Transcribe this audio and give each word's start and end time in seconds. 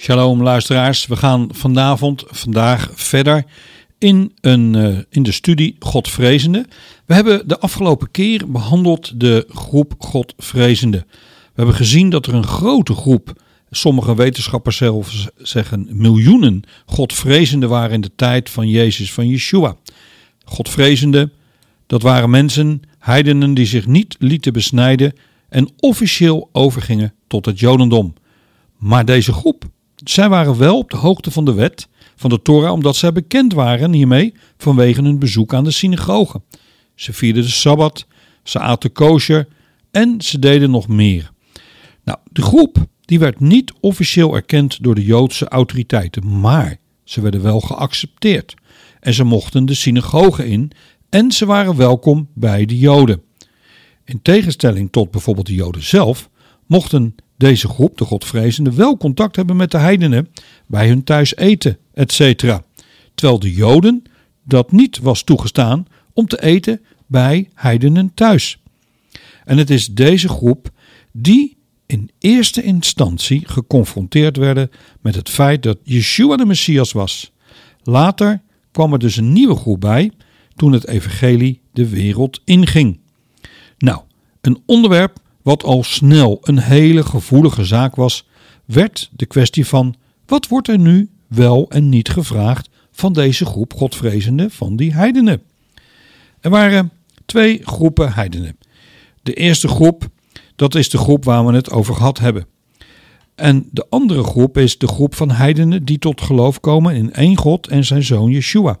Shalom 0.00 0.42
luisteraars, 0.42 1.06
we 1.06 1.16
gaan 1.16 1.48
vanavond, 1.52 2.24
vandaag 2.26 2.90
verder 2.94 3.44
in, 3.98 4.32
een, 4.40 4.74
uh, 4.74 4.98
in 5.10 5.22
de 5.22 5.32
studie 5.32 5.76
Godvrezende. 5.78 6.66
We 7.06 7.14
hebben 7.14 7.48
de 7.48 7.58
afgelopen 7.58 8.10
keer 8.10 8.50
behandeld 8.50 9.20
de 9.20 9.46
groep 9.48 9.94
Godvrezende. 9.98 10.98
We 11.08 11.52
hebben 11.54 11.74
gezien 11.74 12.10
dat 12.10 12.26
er 12.26 12.34
een 12.34 12.46
grote 12.46 12.94
groep, 12.94 13.42
sommige 13.70 14.14
wetenschappers 14.14 14.76
zelfs 14.76 15.28
zeggen 15.36 15.88
miljoenen 15.90 16.62
Godvrezenden 16.86 17.68
waren 17.68 17.94
in 17.94 18.00
de 18.00 18.14
tijd 18.16 18.50
van 18.50 18.68
Jezus, 18.68 19.12
van 19.12 19.28
Yeshua. 19.28 19.76
Godvrezende, 20.44 21.32
dat 21.86 22.02
waren 22.02 22.30
mensen, 22.30 22.82
heidenen 22.98 23.54
die 23.54 23.66
zich 23.66 23.86
niet 23.86 24.16
lieten 24.18 24.52
besnijden 24.52 25.12
en 25.48 25.68
officieel 25.78 26.48
overgingen 26.52 27.14
tot 27.26 27.46
het 27.46 27.60
Jodendom. 27.60 28.14
Maar 28.76 29.04
deze 29.04 29.32
groep 29.32 29.64
zij 30.10 30.28
waren 30.28 30.58
wel 30.58 30.78
op 30.78 30.90
de 30.90 30.96
hoogte 30.96 31.30
van 31.30 31.44
de 31.44 31.52
wet 31.52 31.88
van 32.16 32.30
de 32.30 32.42
Torah, 32.42 32.72
omdat 32.72 32.96
zij 32.96 33.12
bekend 33.12 33.52
waren 33.52 33.92
hiermee 33.92 34.34
vanwege 34.56 35.02
hun 35.02 35.18
bezoek 35.18 35.54
aan 35.54 35.64
de 35.64 35.70
synagoge. 35.70 36.42
Ze 36.94 37.12
vierden 37.12 37.42
de 37.42 37.48
Sabbat, 37.48 38.06
ze 38.42 38.58
aten 38.58 38.92
kosher 38.92 39.48
en 39.90 40.20
ze 40.20 40.38
deden 40.38 40.70
nog 40.70 40.88
meer. 40.88 41.30
Nou, 42.04 42.18
de 42.32 42.42
groep 42.42 42.86
die 43.00 43.18
werd 43.18 43.40
niet 43.40 43.72
officieel 43.80 44.34
erkend 44.34 44.82
door 44.82 44.94
de 44.94 45.04
Joodse 45.04 45.48
autoriteiten, 45.48 46.40
maar 46.40 46.76
ze 47.04 47.20
werden 47.20 47.42
wel 47.42 47.60
geaccepteerd. 47.60 48.54
En 49.00 49.14
ze 49.14 49.24
mochten 49.24 49.66
de 49.66 49.74
synagoge 49.74 50.48
in 50.48 50.70
en 51.08 51.32
ze 51.32 51.46
waren 51.46 51.76
welkom 51.76 52.28
bij 52.34 52.64
de 52.64 52.78
Joden. 52.78 53.22
In 54.04 54.22
tegenstelling 54.22 54.92
tot 54.92 55.10
bijvoorbeeld 55.10 55.46
de 55.46 55.54
Joden 55.54 55.82
zelf, 55.82 56.28
mochten 56.68 57.14
deze 57.36 57.68
groep, 57.68 57.98
de 57.98 58.04
Godvrezenden, 58.04 58.76
wel 58.76 58.96
contact 58.96 59.36
hebben 59.36 59.56
met 59.56 59.70
de 59.70 59.78
heidenen 59.78 60.28
bij 60.66 60.88
hun 60.88 61.04
thuis 61.04 61.36
eten, 61.36 61.78
etc. 61.94 62.60
Terwijl 63.14 63.38
de 63.38 63.52
Joden 63.52 64.02
dat 64.44 64.72
niet 64.72 64.98
was 64.98 65.22
toegestaan 65.22 65.86
om 66.12 66.26
te 66.26 66.42
eten 66.42 66.80
bij 67.06 67.48
heidenen 67.54 68.14
thuis. 68.14 68.62
En 69.44 69.58
het 69.58 69.70
is 69.70 69.86
deze 69.86 70.28
groep 70.28 70.70
die 71.12 71.56
in 71.86 72.10
eerste 72.18 72.62
instantie 72.62 73.48
geconfronteerd 73.48 74.36
werden 74.36 74.70
met 75.00 75.14
het 75.14 75.28
feit 75.28 75.62
dat 75.62 75.78
Yeshua 75.82 76.36
de 76.36 76.46
Messias 76.46 76.92
was. 76.92 77.32
Later 77.82 78.42
kwam 78.70 78.92
er 78.92 78.98
dus 78.98 79.16
een 79.16 79.32
nieuwe 79.32 79.56
groep 79.56 79.80
bij 79.80 80.12
toen 80.56 80.72
het 80.72 80.86
evangelie 80.86 81.60
de 81.72 81.88
wereld 81.88 82.40
inging. 82.44 82.98
Nou, 83.78 84.00
een 84.40 84.62
onderwerp 84.66 85.18
wat 85.48 85.64
al 85.64 85.82
snel 85.82 86.38
een 86.42 86.58
hele 86.58 87.02
gevoelige 87.02 87.64
zaak 87.64 87.96
was, 87.96 88.26
werd 88.64 89.10
de 89.12 89.26
kwestie 89.26 89.66
van 89.66 89.94
wat 90.26 90.48
wordt 90.48 90.68
er 90.68 90.78
nu 90.78 91.10
wel 91.26 91.70
en 91.70 91.88
niet 91.88 92.08
gevraagd 92.08 92.68
van 92.90 93.12
deze 93.12 93.44
groep 93.44 93.74
godvrezenden 93.74 94.50
van 94.50 94.76
die 94.76 94.92
heidenen. 94.92 95.42
Er 96.40 96.50
waren 96.50 96.90
twee 97.26 97.60
groepen 97.64 98.12
heidenen. 98.12 98.58
De 99.22 99.34
eerste 99.34 99.68
groep, 99.68 100.08
dat 100.56 100.74
is 100.74 100.90
de 100.90 100.98
groep 100.98 101.24
waar 101.24 101.46
we 101.46 101.52
het 101.52 101.70
over 101.70 101.94
gehad 101.94 102.18
hebben. 102.18 102.46
En 103.34 103.68
de 103.70 103.86
andere 103.88 104.22
groep 104.22 104.58
is 104.58 104.78
de 104.78 104.88
groep 104.88 105.14
van 105.14 105.30
heidenen 105.30 105.84
die 105.84 105.98
tot 105.98 106.20
geloof 106.20 106.60
komen 106.60 106.94
in 106.94 107.12
één 107.12 107.36
God 107.36 107.66
en 107.66 107.84
zijn 107.84 108.02
zoon 108.02 108.30
Yeshua. 108.30 108.78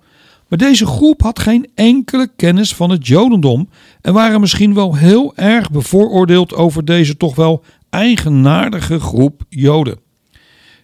Maar 0.48 0.58
deze 0.58 0.86
groep 0.86 1.22
had 1.22 1.38
geen 1.38 1.70
enkele 1.74 2.30
kennis 2.36 2.74
van 2.74 2.90
het 2.90 3.06
Jodendom 3.06 3.68
en 4.00 4.12
waren 4.12 4.40
misschien 4.40 4.74
wel 4.74 4.94
heel 4.94 5.36
erg 5.36 5.70
bevooroordeeld 5.70 6.54
over 6.54 6.84
deze 6.84 7.16
toch 7.16 7.34
wel 7.34 7.64
eigenaardige 7.90 9.00
groep 9.00 9.42
Joden. 9.48 9.98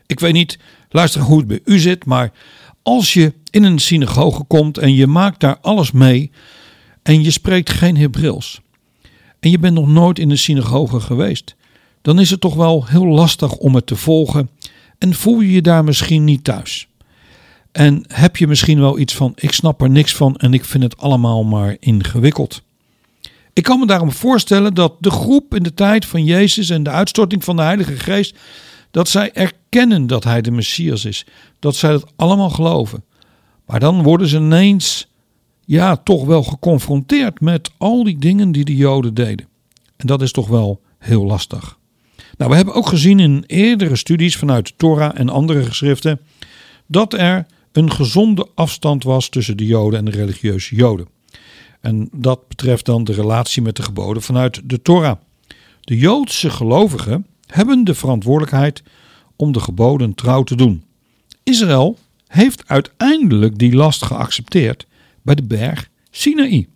Ik 0.07 0.21
weet 0.21 0.33
niet, 0.33 0.59
luister 0.89 1.21
hoe 1.21 1.39
het 1.39 1.47
bij 1.47 1.61
u 1.65 1.79
zit, 1.79 2.05
maar 2.05 2.33
als 2.83 3.13
je 3.13 3.33
in 3.51 3.63
een 3.63 3.79
synagoge 3.79 4.45
komt 4.45 4.79
en 4.79 4.95
je 4.95 5.07
maakt 5.07 5.41
daar 5.41 5.59
alles 5.61 5.93
mee 5.93 6.31
en 7.03 7.23
je 7.23 7.31
spreekt 7.31 7.71
geen 7.71 7.97
Hebreeuws 7.97 8.61
en 9.41 9.51
je 9.51 9.59
bent 9.59 9.75
nog 9.75 9.89
nooit 9.89 10.19
in 10.19 10.31
een 10.31 10.39
synagoge 10.39 11.01
geweest, 11.01 11.57
dan 12.03 12.21
is 12.21 12.31
het 12.31 12.41
toch 12.41 12.55
wel 12.55 12.87
heel 12.87 13.07
lastig 13.07 13.57
om 13.57 13.75
het 13.75 13.87
te 13.87 13.97
volgen 13.97 14.51
en 14.99 15.15
voel 15.15 15.41
je 15.41 15.53
je 15.53 15.63
daar 15.63 15.85
misschien 15.85 16.25
niet 16.25 16.45
thuis. 16.45 16.89
En 17.75 18.05
heb 18.09 18.37
je 18.37 18.47
misschien 18.47 18.81
wel 18.81 18.99
iets 18.99 19.15
van: 19.15 19.33
ik 19.37 19.53
snap 19.53 19.83
er 19.83 19.91
niks 19.91 20.15
van 20.15 20.37
en 20.37 20.55
ik 20.55 20.65
vind 20.65 20.83
het 20.83 20.97
allemaal 20.97 21.45
maar 21.45 21.77
ingewikkeld. 21.81 22.63
Ik 23.53 23.63
kan 23.63 23.79
me 23.79 23.87
daarom 23.87 24.13
voorstellen 24.13 24.75
dat 24.75 24.95
de 24.99 25.11
groep 25.11 25.55
in 25.55 25.63
de 25.63 25.75
tijd 25.75 26.07
van 26.07 26.25
Jezus 26.25 26.71
en 26.71 26.83
de 26.83 26.91
uitstorting 26.91 27.45
van 27.45 27.57
de 27.57 27.63
Heilige 27.63 27.97
Geest, 27.97 28.37
dat 28.91 29.09
zij 29.09 29.33
erkennen 29.33 30.07
dat 30.07 30.25
Hij 30.25 30.43
de 30.43 30.51
Messias 30.51 31.05
is, 31.05 31.27
dat 31.59 31.77
zij 31.77 31.91
dat 31.91 32.13
allemaal 32.17 32.51
geloven. 32.51 33.05
Maar 33.67 33.81
dan 33.81 34.03
worden 34.03 34.29
ze 34.29 34.37
ineens, 34.37 35.09
ja, 35.65 35.97
toch 35.97 36.25
wel 36.25 36.43
geconfronteerd 36.43 37.41
met 37.41 37.71
al 37.77 38.05
die 38.05 38.19
dingen 38.19 38.53
die 38.53 38.65
de 38.65 38.77
Joden 38.77 39.15
deden. 39.15 39.49
En 39.97 40.07
dat 40.07 40.23
is 40.23 40.33
toch 40.33 40.49
wel 40.49 40.81
heel 40.99 41.25
lastig. 41.25 41.79
Nou, 42.37 42.51
we 42.51 42.57
hebben 42.57 42.75
ook 42.75 42.89
gezien 42.89 43.21
in 43.21 43.45
eerdere 43.47 43.97
studies 43.97 44.37
vanuit 44.37 44.67
de 44.67 44.73
Torah 44.77 45.19
en 45.19 45.29
andere 45.29 45.65
geschriften 45.65 46.21
dat 46.87 47.13
er 47.13 47.47
een 47.77 47.93
gezonde 47.93 48.49
afstand 48.55 49.05
was 49.05 49.29
tussen 49.29 49.57
de 49.57 49.67
Joden 49.67 49.99
en 49.99 50.05
de 50.05 50.11
religieuze 50.11 50.75
Joden. 50.75 51.09
En 51.81 52.09
dat 52.13 52.49
betreft 52.49 52.85
dan 52.85 53.05
de 53.05 53.13
relatie 53.13 53.63
met 53.63 53.77
de 53.77 53.83
geboden 53.83 54.23
vanuit 54.23 54.61
de 54.65 54.83
Torah. 54.83 55.17
De 55.81 55.99
Joodse 55.99 56.51
gelovigen 56.51 57.27
hebben 57.47 57.85
de 57.85 57.95
verantwoordelijkheid 57.95 58.83
om 59.37 59.53
de 59.53 59.61
geboden 59.61 60.15
trouw 60.15 60.43
te 60.43 60.57
doen. 60.57 60.85
Israël 61.43 61.99
heeft 62.27 62.69
uiteindelijk 62.69 63.59
die 63.59 63.75
last 63.75 64.05
geaccepteerd 64.05 64.87
bij 65.23 65.35
de 65.35 65.43
berg 65.43 65.91
Sinaï. 66.11 66.69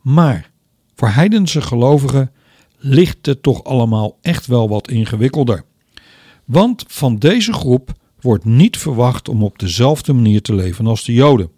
Maar 0.00 0.50
voor 0.94 1.08
heidense 1.08 1.60
gelovigen 1.60 2.30
ligt 2.78 3.26
het 3.26 3.42
toch 3.42 3.64
allemaal 3.64 4.18
echt 4.20 4.46
wel 4.46 4.68
wat 4.68 4.90
ingewikkelder. 4.90 5.64
Want 6.44 6.84
van 6.86 7.18
deze 7.18 7.52
groep 7.52 7.92
wordt 8.22 8.44
niet 8.44 8.76
verwacht 8.76 9.28
om 9.28 9.42
op 9.42 9.58
dezelfde 9.58 10.12
manier 10.12 10.42
te 10.42 10.54
leven 10.54 10.86
als 10.86 11.04
de 11.04 11.12
Joden. 11.12 11.50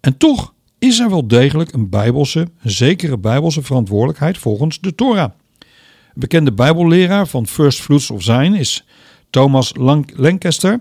En 0.00 0.16
toch 0.16 0.52
is 0.78 0.98
er 0.98 1.10
wel 1.10 1.26
degelijk 1.26 1.72
een 1.72 1.88
bijbelse, 1.88 2.48
een 2.62 2.70
zekere 2.70 3.18
bijbelse 3.18 3.62
verantwoordelijkheid 3.62 4.38
volgens 4.38 4.80
de 4.80 4.94
Torah. 4.94 5.30
Een 5.58 5.66
bekende 6.14 6.52
bijbelleraar 6.52 7.26
van 7.26 7.46
First 7.46 7.80
Fruits 7.80 8.10
of 8.10 8.22
Zion 8.22 8.54
is 8.54 8.84
Thomas 9.30 9.72
Lancaster. 10.16 10.80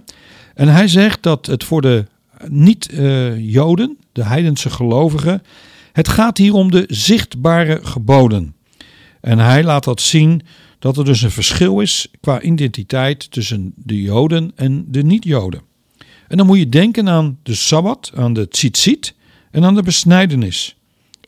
En 0.55 0.67
hij 0.67 0.87
zegt 0.87 1.23
dat 1.23 1.45
het 1.45 1.63
voor 1.63 1.81
de 1.81 2.05
niet-Joden, 2.47 3.97
de 4.11 4.23
heidense 4.23 4.69
gelovigen, 4.69 5.43
het 5.91 6.07
gaat 6.07 6.37
hier 6.37 6.53
om 6.53 6.71
de 6.71 6.85
zichtbare 6.87 7.79
geboden. 7.83 8.55
En 9.21 9.39
hij 9.39 9.63
laat 9.63 9.83
dat 9.83 10.01
zien 10.01 10.41
dat 10.79 10.97
er 10.97 11.05
dus 11.05 11.21
een 11.21 11.31
verschil 11.31 11.79
is 11.79 12.07
qua 12.21 12.41
identiteit 12.41 13.31
tussen 13.31 13.73
de 13.75 14.01
Joden 14.01 14.51
en 14.55 14.85
de 14.87 15.03
niet-Joden. 15.03 15.61
En 16.27 16.37
dan 16.37 16.45
moet 16.45 16.57
je 16.57 16.69
denken 16.69 17.09
aan 17.09 17.39
de 17.43 17.55
Sabbat, 17.55 18.11
aan 18.15 18.33
de 18.33 18.47
tzitzit 18.47 19.15
en 19.51 19.63
aan 19.63 19.75
de 19.75 19.83
besnijdenis. 19.83 20.75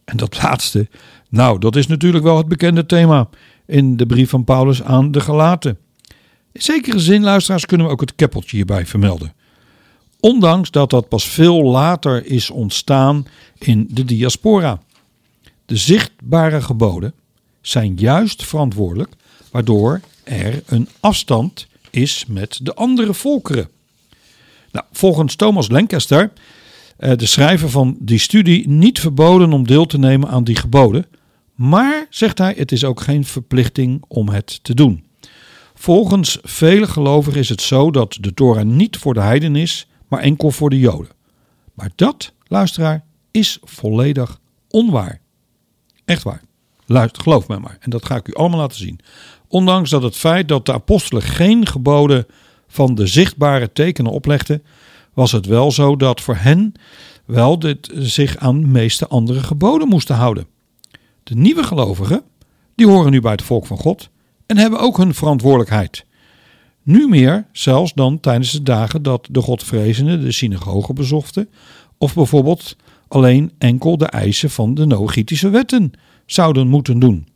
En 0.06 0.18
dat 0.18 0.38
laatste, 0.44 0.88
nou, 1.30 1.60
dat 1.60 1.76
is 1.76 1.88
natuurlijk 1.88 2.24
wel 2.24 2.38
het 2.38 2.48
bekende 2.48 2.86
thema 2.86 3.30
in 3.66 3.98
de 3.98 4.06
brief 4.06 4.30
van 4.30 4.44
Paulus 4.44 4.84
aan 4.84 5.12
de 5.12 5.20
Galaten. 5.20 5.78
In 6.52 6.62
zekere 6.62 7.00
zin, 7.00 7.24
luisteraars, 7.24 7.66
kunnen 7.66 7.88
we 7.88 7.94
ook 7.94 8.02
het 8.02 8.16
keppeltje 8.16 8.56
hierbij 8.56 8.86
vermelden. 8.86 9.34
Ondanks 10.20 10.72
dat 10.72 10.90
dat 10.90 11.10
pas 11.10 11.26
veel 11.26 11.64
later 11.64 12.26
is 12.26 12.50
ontstaan 12.50 13.26
in 13.58 13.88
de 13.90 14.06
diaspora. 14.06 14.82
De 15.66 15.78
zichtbare 15.78 16.62
geboden 16.62 17.14
zijn 17.62 17.96
juist 17.96 18.46
verantwoordelijk 18.46 19.14
waardoor 19.52 20.02
er 20.24 20.64
een 20.66 20.88
afstand 21.00 21.68
is 21.90 22.26
met 22.28 22.60
de 22.62 22.74
andere 22.74 23.14
volkeren. 23.14 23.70
Nou, 24.72 24.86
volgens 24.92 25.36
Thomas 25.36 25.70
Lancaster, 25.70 26.32
eh, 26.98 27.18
de 27.18 27.26
schrijver 27.26 27.70
van 27.70 27.98
die 28.00 28.20
studie, 28.20 28.70
niet 28.70 29.00
verboden 29.00 29.54
om 29.54 29.68
deel 29.68 29.86
te 29.86 29.98
nemen 29.98 30.30
aan 30.30 30.44
die 30.44 30.56
geboden, 30.56 31.06
maar, 31.56 32.08
zegt 32.10 32.38
hij, 32.38 32.54
het 32.58 32.72
is 32.72 32.84
ook 32.84 33.02
geen 33.02 33.26
verplichting 33.26 34.04
om 34.08 34.30
het 34.30 34.64
te 34.64 34.74
doen. 34.74 35.04
Volgens 35.74 36.38
vele 36.42 36.88
gelovigen 36.88 37.40
is 37.40 37.50
het 37.50 37.62
zo 37.62 37.92
dat 37.92 38.18
de 38.20 38.34
Torah 38.34 38.66
niet 38.66 38.98
voor 38.98 39.14
de 39.14 39.20
heiden 39.20 39.56
is, 39.56 39.88
maar 40.08 40.20
enkel 40.20 40.52
voor 40.52 40.70
de 40.70 40.80
Joden. 40.80 41.12
Maar 41.74 41.92
dat, 41.96 42.34
luisteraar, 42.48 43.04
is 43.32 43.58
volledig 43.64 44.40
onwaar. 44.70 45.22
Echt 46.06 46.24
waar. 46.24 46.42
Luister, 46.86 47.22
geloof 47.22 47.48
mij 47.48 47.60
maar. 47.60 47.78
En 47.80 47.90
dat 47.90 48.06
ga 48.06 48.16
ik 48.16 48.28
u 48.28 48.34
allemaal 48.34 48.60
laten 48.60 48.78
zien. 48.78 49.00
Ondanks 49.52 49.90
dat 49.90 50.04
het 50.04 50.16
feit 50.16 50.48
dat 50.48 50.66
de 50.66 50.74
apostelen 50.74 51.24
geen 51.24 51.68
geboden 51.68 52.26
van 52.68 52.96
de 52.96 53.08
zichtbare 53.08 53.72
tekenen 53.72 54.12
oplegden, 54.12 54.64
was 55.14 55.32
het 55.32 55.46
wel 55.46 55.72
zo 55.72 55.96
dat 55.96 56.22
voor 56.22 56.36
hen 56.36 56.74
wel 57.26 57.60
dit 57.60 57.92
zich 57.94 58.38
aan 58.38 58.62
de 58.62 58.68
meeste 58.68 59.08
andere 59.08 59.44
geboden 59.44 59.88
moesten 59.88 60.16
houden. 60.16 60.48
De 61.24 61.36
nieuwe 61.36 61.64
gelovigen, 61.64 62.24
die 62.76 62.88
horen 62.88 63.12
nu 63.12 63.22
bij 63.22 63.32
het 63.32 63.42
volk 63.42 63.66
van 63.66 63.78
God 63.78 64.10
en 64.46 64.58
hebben 64.58 64.80
ook 64.80 64.98
hun 64.98 65.14
verantwoordelijkheid. 65.14 66.06
Nu 66.84 67.08
meer 67.08 67.46
zelfs 67.52 67.94
dan 67.94 68.20
tijdens 68.20 68.52
de 68.52 68.64
dagen 68.64 69.04
dat 69.04 69.28
de 69.32 69.42
Godvrezenden 69.42 70.22
de 70.22 70.32
synagoge 70.32 70.94
bezochten, 70.94 71.50
of 71.98 72.14
bijvoorbeeld 72.14 72.76
alleen 73.08 73.52
enkel 73.58 73.98
de 73.98 74.08
eisen 74.08 74.50
van 74.50 74.74
de 74.74 74.86
Noachitische 74.86 75.50
wetten 75.50 75.92
zouden 76.26 76.68
moeten 76.68 77.00
doen. 77.00 77.28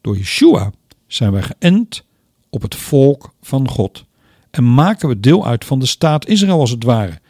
Door 0.00 0.16
Yeshua 0.16 0.72
zijn 1.06 1.32
wij 1.32 1.42
geënt 1.42 2.04
op 2.50 2.62
het 2.62 2.74
volk 2.74 3.34
van 3.40 3.68
God 3.68 4.04
en 4.50 4.74
maken 4.74 5.08
we 5.08 5.20
deel 5.20 5.46
uit 5.46 5.64
van 5.64 5.78
de 5.78 5.86
staat 5.86 6.28
Israël 6.28 6.60
als 6.60 6.70
het 6.70 6.84
ware. 6.84 7.20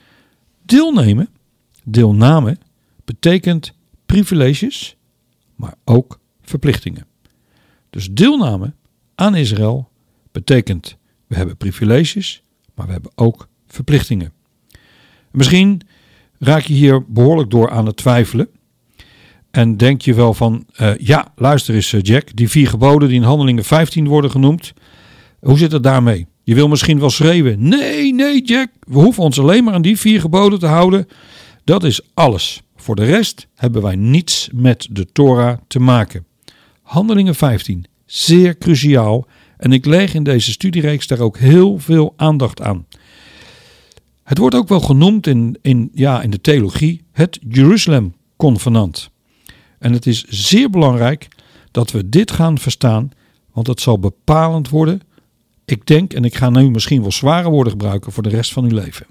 Deelnemen, 0.63 1.29
deelname, 1.85 2.59
betekent 3.05 3.73
privileges, 4.07 4.97
maar 5.55 5.75
ook 5.85 6.21
verplichtingen. 6.43 7.07
Dus 7.91 8.13
deelname 8.13 8.73
aan 9.15 9.35
Israël 9.35 9.89
betekent 10.33 10.97
we 11.27 11.37
hebben 11.37 11.57
privileges, 11.57 12.43
maar 12.75 12.87
we 12.87 12.93
hebben 12.93 13.13
ook 13.15 13.49
verplichtingen. 13.67 14.33
Misschien 15.31 15.81
raak 16.39 16.63
je 16.63 16.75
hier 16.75 17.05
behoorlijk 17.07 17.51
door 17.51 17.71
aan 17.71 17.87
het 17.87 17.97
twijfelen. 17.97 18.49
En 19.55 19.77
denk 19.77 20.03
je 20.03 20.15
wel 20.15 20.35
van, 20.35 20.65
uh, 20.81 20.97
ja, 20.97 21.33
luister 21.37 21.75
eens 21.75 21.93
eh, 21.93 22.01
Jack, 22.03 22.37
die 22.37 22.49
vier 22.49 22.69
geboden 22.69 23.09
die 23.09 23.17
in 23.17 23.23
Handelingen 23.23 23.65
15 23.65 24.09
worden 24.09 24.31
genoemd, 24.31 24.73
hoe 25.41 25.59
zit 25.59 25.73
het 25.73 25.83
daarmee? 25.83 26.27
Je 26.43 26.55
wil 26.55 26.69
misschien 26.69 26.99
wel 26.99 27.11
schreeuwen, 27.11 27.69
nee, 27.69 28.15
nee 28.15 28.43
Jack, 28.43 28.69
we 28.81 28.99
hoeven 28.99 29.23
ons 29.23 29.39
alleen 29.41 29.65
maar 29.65 29.75
aan 29.75 29.83
die 29.83 29.99
vier 29.99 30.21
geboden 30.21 30.59
te 30.59 30.67
houden. 30.67 31.09
Dat 31.65 31.85
is 31.85 32.01
alles. 32.15 32.63
Voor 32.77 32.97
de 32.97 33.05
rest 33.05 33.47
hebben 33.55 33.83
wij 33.83 33.97
niets 33.97 34.49
met 34.53 34.89
de 34.91 35.07
Torah 35.13 35.59
te 35.67 35.79
maken. 35.79 36.27
Handelingen 36.83 37.35
15, 37.35 37.85
zeer 38.07 38.59
cruciaal 38.59 39.27
en 39.57 39.73
ik 39.73 39.85
leg 39.85 40.15
in 40.15 40.25
deze 40.25 40.51
studiereeks 40.51 41.07
daar 41.07 41.21
ook 41.21 41.39
heel 41.39 41.79
veel 41.79 42.13
aandacht 42.17 42.63
aan. 42.63 42.87
Het 44.23 44.39
wordt 44.39 44.55
ook 44.57 44.69
wel 44.69 44.81
genoemd 44.81 45.27
in, 45.27 45.59
in, 45.63 45.91
ja, 45.93 46.23
in 46.23 46.31
de 46.31 46.41
theologie 46.41 47.03
het 47.13 47.39
Jeruzalem-convenant. 47.49 49.13
En 49.85 49.93
het 49.93 50.07
is 50.07 50.25
zeer 50.25 50.71
belangrijk 50.71 51.29
dat 51.71 51.91
we 51.91 52.09
dit 52.09 52.31
gaan 52.31 52.59
verstaan, 52.59 53.11
want 53.53 53.67
het 53.67 53.81
zal 53.81 53.99
bepalend 53.99 54.69
worden. 54.69 55.01
Ik 55.65 55.87
denk, 55.87 56.13
en 56.13 56.25
ik 56.25 56.35
ga 56.35 56.51
nu 56.51 56.71
misschien 56.71 57.01
wel 57.01 57.13
zware 57.13 57.51
woorden 57.51 57.73
gebruiken 57.73 58.13
voor 58.13 58.23
de 58.23 58.29
rest 58.29 58.53
van 58.53 58.65
uw 58.65 58.75
leven. 58.75 59.07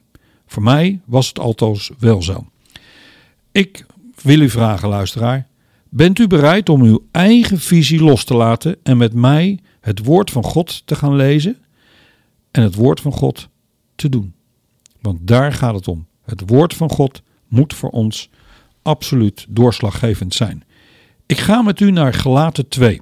Voor 0.45 0.63
mij 0.63 0.99
was 1.05 1.27
het 1.27 1.39
altoos 1.39 1.91
wel 1.99 2.21
zo. 2.21 2.47
Ik 3.51 3.85
wil 4.21 4.39
u 4.39 4.49
vragen, 4.49 4.89
luisteraar. 4.89 5.47
Bent 5.89 6.19
u 6.19 6.27
bereid 6.27 6.69
om 6.69 6.81
uw 6.81 7.05
eigen 7.11 7.59
visie 7.59 8.03
los 8.03 8.23
te 8.23 8.33
laten 8.33 8.77
en 8.83 8.97
met 8.97 9.13
mij 9.13 9.59
het 9.79 10.05
woord 10.05 10.31
van 10.31 10.43
God 10.43 10.87
te 10.87 10.95
gaan 10.95 11.15
lezen 11.15 11.57
en 12.51 12.63
het 12.63 12.75
woord 12.75 12.99
van 13.01 13.13
God 13.13 13.49
te 13.95 14.09
doen? 14.09 14.33
Want 15.01 15.19
daar 15.27 15.53
gaat 15.53 15.75
het 15.75 15.87
om. 15.87 16.07
Het 16.25 16.43
woord 16.45 16.73
van 16.73 16.89
God 16.89 17.21
moet 17.47 17.73
voor 17.73 17.89
ons 17.89 18.29
absoluut 18.83 19.45
doorslaggevend 19.49 20.33
zijn. 20.33 20.63
Ik 21.25 21.39
ga 21.39 21.61
met 21.61 21.79
u 21.79 21.91
naar 21.91 22.13
Gelaten 22.13 22.67
2. 22.67 23.01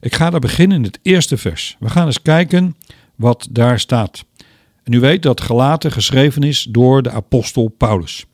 Ik 0.00 0.14
ga 0.14 0.30
daar 0.30 0.40
beginnen 0.40 0.76
in 0.76 0.84
het 0.84 0.98
eerste 1.02 1.36
vers. 1.36 1.76
We 1.78 1.90
gaan 1.90 2.06
eens 2.06 2.22
kijken 2.22 2.76
wat 3.16 3.48
daar 3.50 3.80
staat. 3.80 4.24
En 4.82 4.92
u 4.92 5.00
weet 5.00 5.22
dat 5.22 5.40
gelaten 5.40 5.92
geschreven 5.92 6.42
is 6.42 6.66
door 6.70 7.02
de 7.02 7.10
apostel 7.10 7.68
Paulus. 7.68 8.24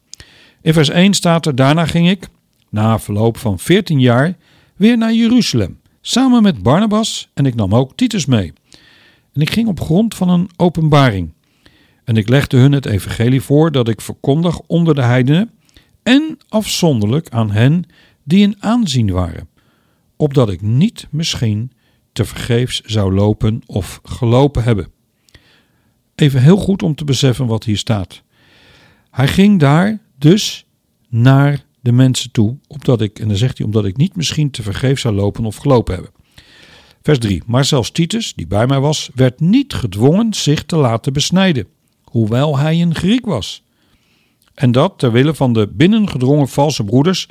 In 0.62 0.72
vers 0.72 0.88
1 0.88 1.14
staat 1.14 1.46
er: 1.46 1.54
Daarna 1.54 1.86
ging 1.86 2.08
ik, 2.08 2.28
na 2.70 2.98
verloop 2.98 3.36
van 3.36 3.58
14 3.58 4.00
jaar, 4.00 4.36
weer 4.76 4.98
naar 4.98 5.12
Jeruzalem, 5.12 5.80
samen 6.00 6.42
met 6.42 6.62
Barnabas 6.62 7.28
en 7.34 7.46
ik 7.46 7.54
nam 7.54 7.74
ook 7.74 7.96
Titus 7.96 8.26
mee. 8.26 8.52
En 9.32 9.40
ik 9.40 9.50
ging 9.50 9.68
op 9.68 9.80
grond 9.80 10.14
van 10.14 10.28
een 10.28 10.50
openbaring. 10.56 11.32
En 12.04 12.16
ik 12.16 12.28
legde 12.28 12.56
hun 12.56 12.72
het 12.72 12.86
evangelie 12.86 13.40
voor 13.40 13.72
dat 13.72 13.88
ik 13.88 14.00
verkondig 14.00 14.60
onder 14.60 14.94
de 14.94 15.02
heidenen 15.02 15.50
en 16.06 16.38
afzonderlijk 16.48 17.28
aan 17.30 17.50
hen 17.50 17.84
die 18.25 18.42
in 18.42 18.56
aanzien 18.58 19.10
waren, 19.10 19.48
opdat 20.16 20.50
ik 20.50 20.62
niet 20.62 21.06
misschien 21.10 21.72
te 22.12 22.25
vergeefs 22.25 22.80
zou 22.80 23.14
lopen 23.14 23.62
of 23.66 24.00
gelopen 24.02 24.62
hebben. 24.62 24.88
Even 26.14 26.42
heel 26.42 26.56
goed 26.56 26.82
om 26.82 26.94
te 26.94 27.04
beseffen 27.04 27.46
wat 27.46 27.64
hier 27.64 27.76
staat. 27.78 28.22
Hij 29.10 29.28
ging 29.28 29.60
daar 29.60 29.98
dus 30.18 30.66
naar 31.08 31.64
de 31.80 31.92
mensen 31.92 32.30
toe, 32.30 32.56
opdat 32.66 33.00
ik, 33.00 33.18
en 33.18 33.28
dan 33.28 33.36
zegt 33.36 33.58
hij, 33.58 33.66
omdat 33.66 33.84
ik 33.84 33.96
niet 33.96 34.16
misschien 34.16 34.50
te 34.50 34.62
vergeefs 34.62 35.00
zou 35.00 35.14
lopen 35.14 35.44
of 35.44 35.56
gelopen 35.56 35.94
hebben. 35.94 36.12
Vers 37.02 37.18
3. 37.18 37.42
Maar 37.46 37.64
zelfs 37.64 37.90
Titus, 37.90 38.34
die 38.34 38.46
bij 38.46 38.66
mij 38.66 38.80
was, 38.80 39.10
werd 39.14 39.40
niet 39.40 39.75
gedwongen 39.75 40.34
zich 40.34 40.64
te 40.64 40.76
laten 40.76 41.12
besnijden, 41.12 41.66
hoewel 42.04 42.58
hij 42.58 42.82
een 42.82 42.94
Griek 42.94 43.25
was. 43.25 43.64
En 44.56 44.72
dat 44.72 44.94
ter 44.96 45.12
wille 45.12 45.34
van 45.34 45.52
de 45.52 45.68
binnengedrongen 45.72 46.48
valse 46.48 46.84
broeders, 46.84 47.28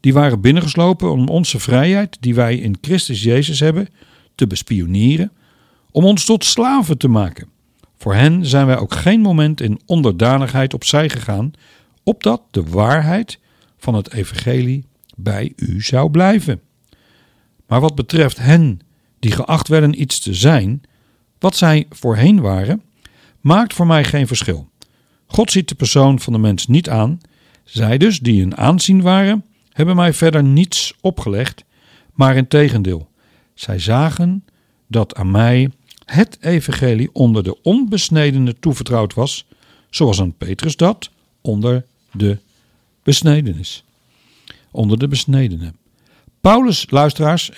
die 0.00 0.12
waren 0.12 0.40
binnengeslopen 0.40 1.10
om 1.10 1.28
onze 1.28 1.58
vrijheid, 1.58 2.16
die 2.20 2.34
wij 2.34 2.56
in 2.56 2.78
Christus 2.80 3.22
Jezus 3.22 3.60
hebben, 3.60 3.88
te 4.34 4.46
bespioneren, 4.46 5.32
om 5.90 6.04
ons 6.04 6.24
tot 6.24 6.44
slaven 6.44 6.98
te 6.98 7.08
maken. 7.08 7.48
Voor 7.96 8.14
hen 8.14 8.46
zijn 8.46 8.66
wij 8.66 8.78
ook 8.78 8.94
geen 8.94 9.20
moment 9.20 9.60
in 9.60 9.80
onderdanigheid 9.86 10.74
opzij 10.74 11.08
gegaan, 11.08 11.50
opdat 12.02 12.42
de 12.50 12.62
waarheid 12.62 13.38
van 13.78 13.94
het 13.94 14.12
evangelie 14.12 14.84
bij 15.16 15.52
u 15.56 15.82
zou 15.82 16.10
blijven. 16.10 16.60
Maar 17.66 17.80
wat 17.80 17.94
betreft 17.94 18.38
hen 18.38 18.80
die 19.18 19.32
geacht 19.32 19.68
werden 19.68 20.00
iets 20.00 20.20
te 20.20 20.34
zijn, 20.34 20.82
wat 21.38 21.56
zij 21.56 21.86
voorheen 21.90 22.40
waren, 22.40 22.82
maakt 23.40 23.74
voor 23.74 23.86
mij 23.86 24.04
geen 24.04 24.26
verschil. 24.26 24.70
God 25.26 25.50
ziet 25.50 25.68
de 25.68 25.74
persoon 25.74 26.20
van 26.20 26.32
de 26.32 26.38
mens 26.38 26.66
niet 26.66 26.88
aan. 26.88 27.20
Zij 27.64 27.98
dus, 27.98 28.20
die 28.20 28.42
een 28.42 28.56
aanzien 28.56 29.02
waren, 29.02 29.44
hebben 29.72 29.96
mij 29.96 30.12
verder 30.12 30.44
niets 30.44 30.94
opgelegd, 31.00 31.64
maar 32.14 32.36
in 32.36 32.48
tegendeel. 32.48 33.08
Zij 33.54 33.78
zagen 33.78 34.44
dat 34.86 35.14
aan 35.14 35.30
mij 35.30 35.70
het 36.04 36.38
evangelie 36.40 37.10
onder 37.12 37.42
de 37.42 37.62
onbesnedenen 37.62 38.58
toevertrouwd 38.60 39.14
was, 39.14 39.46
zoals 39.90 40.20
aan 40.20 40.34
Petrus 40.36 40.76
dat 40.76 41.10
onder 41.40 41.84
de 42.12 42.38
besnedenis. 43.02 43.84
Onder 44.70 44.98
de 44.98 45.08
besnedenen. 45.08 45.76
Paulus, 46.40 46.86
luisteraars, 46.90 47.50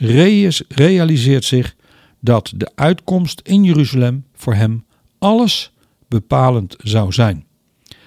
realiseert 0.69 1.45
zich 1.45 1.77
dat 2.21 2.53
de 2.57 2.71
uitkomst 2.75 3.41
in 3.45 3.65
Jeruzalem 3.65 4.25
voor 4.35 4.55
hem 4.55 4.85
alles 5.19 5.73
bepalend 6.09 6.77
zou 6.83 7.13
zijn. 7.13 7.45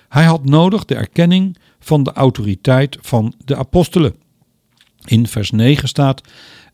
Hij 0.10 0.24
had 0.24 0.46
nodig 0.46 0.86
de 0.86 0.96
erkenning 0.96 1.58
van 1.80 2.04
de 2.04 2.14
autoriteit 2.14 2.98
van 3.02 3.34
de 3.46 3.56
apostelen. 3.56 4.16
In 5.06 5.28
vers 5.28 5.52
9 5.52 5.88
staat: 5.88 6.22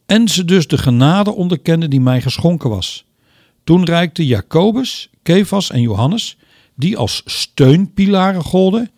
En 0.05 0.27
ze 0.27 0.45
dus 0.45 0.67
de 0.67 0.77
genade 0.77 1.31
onderkenden 1.31 1.89
die 1.89 2.01
mij 2.01 2.21
geschonken 2.21 2.69
was. 2.69 3.05
Toen 3.63 3.85
reikte 3.85 4.25
Jacobus, 4.25 5.09
Kefas 5.23 5.71
en 5.71 5.81
Johannes, 5.81 6.37
die 6.75 6.97
als 6.97 7.21
steunpilaren 7.25 8.43
golden, 8.43 8.91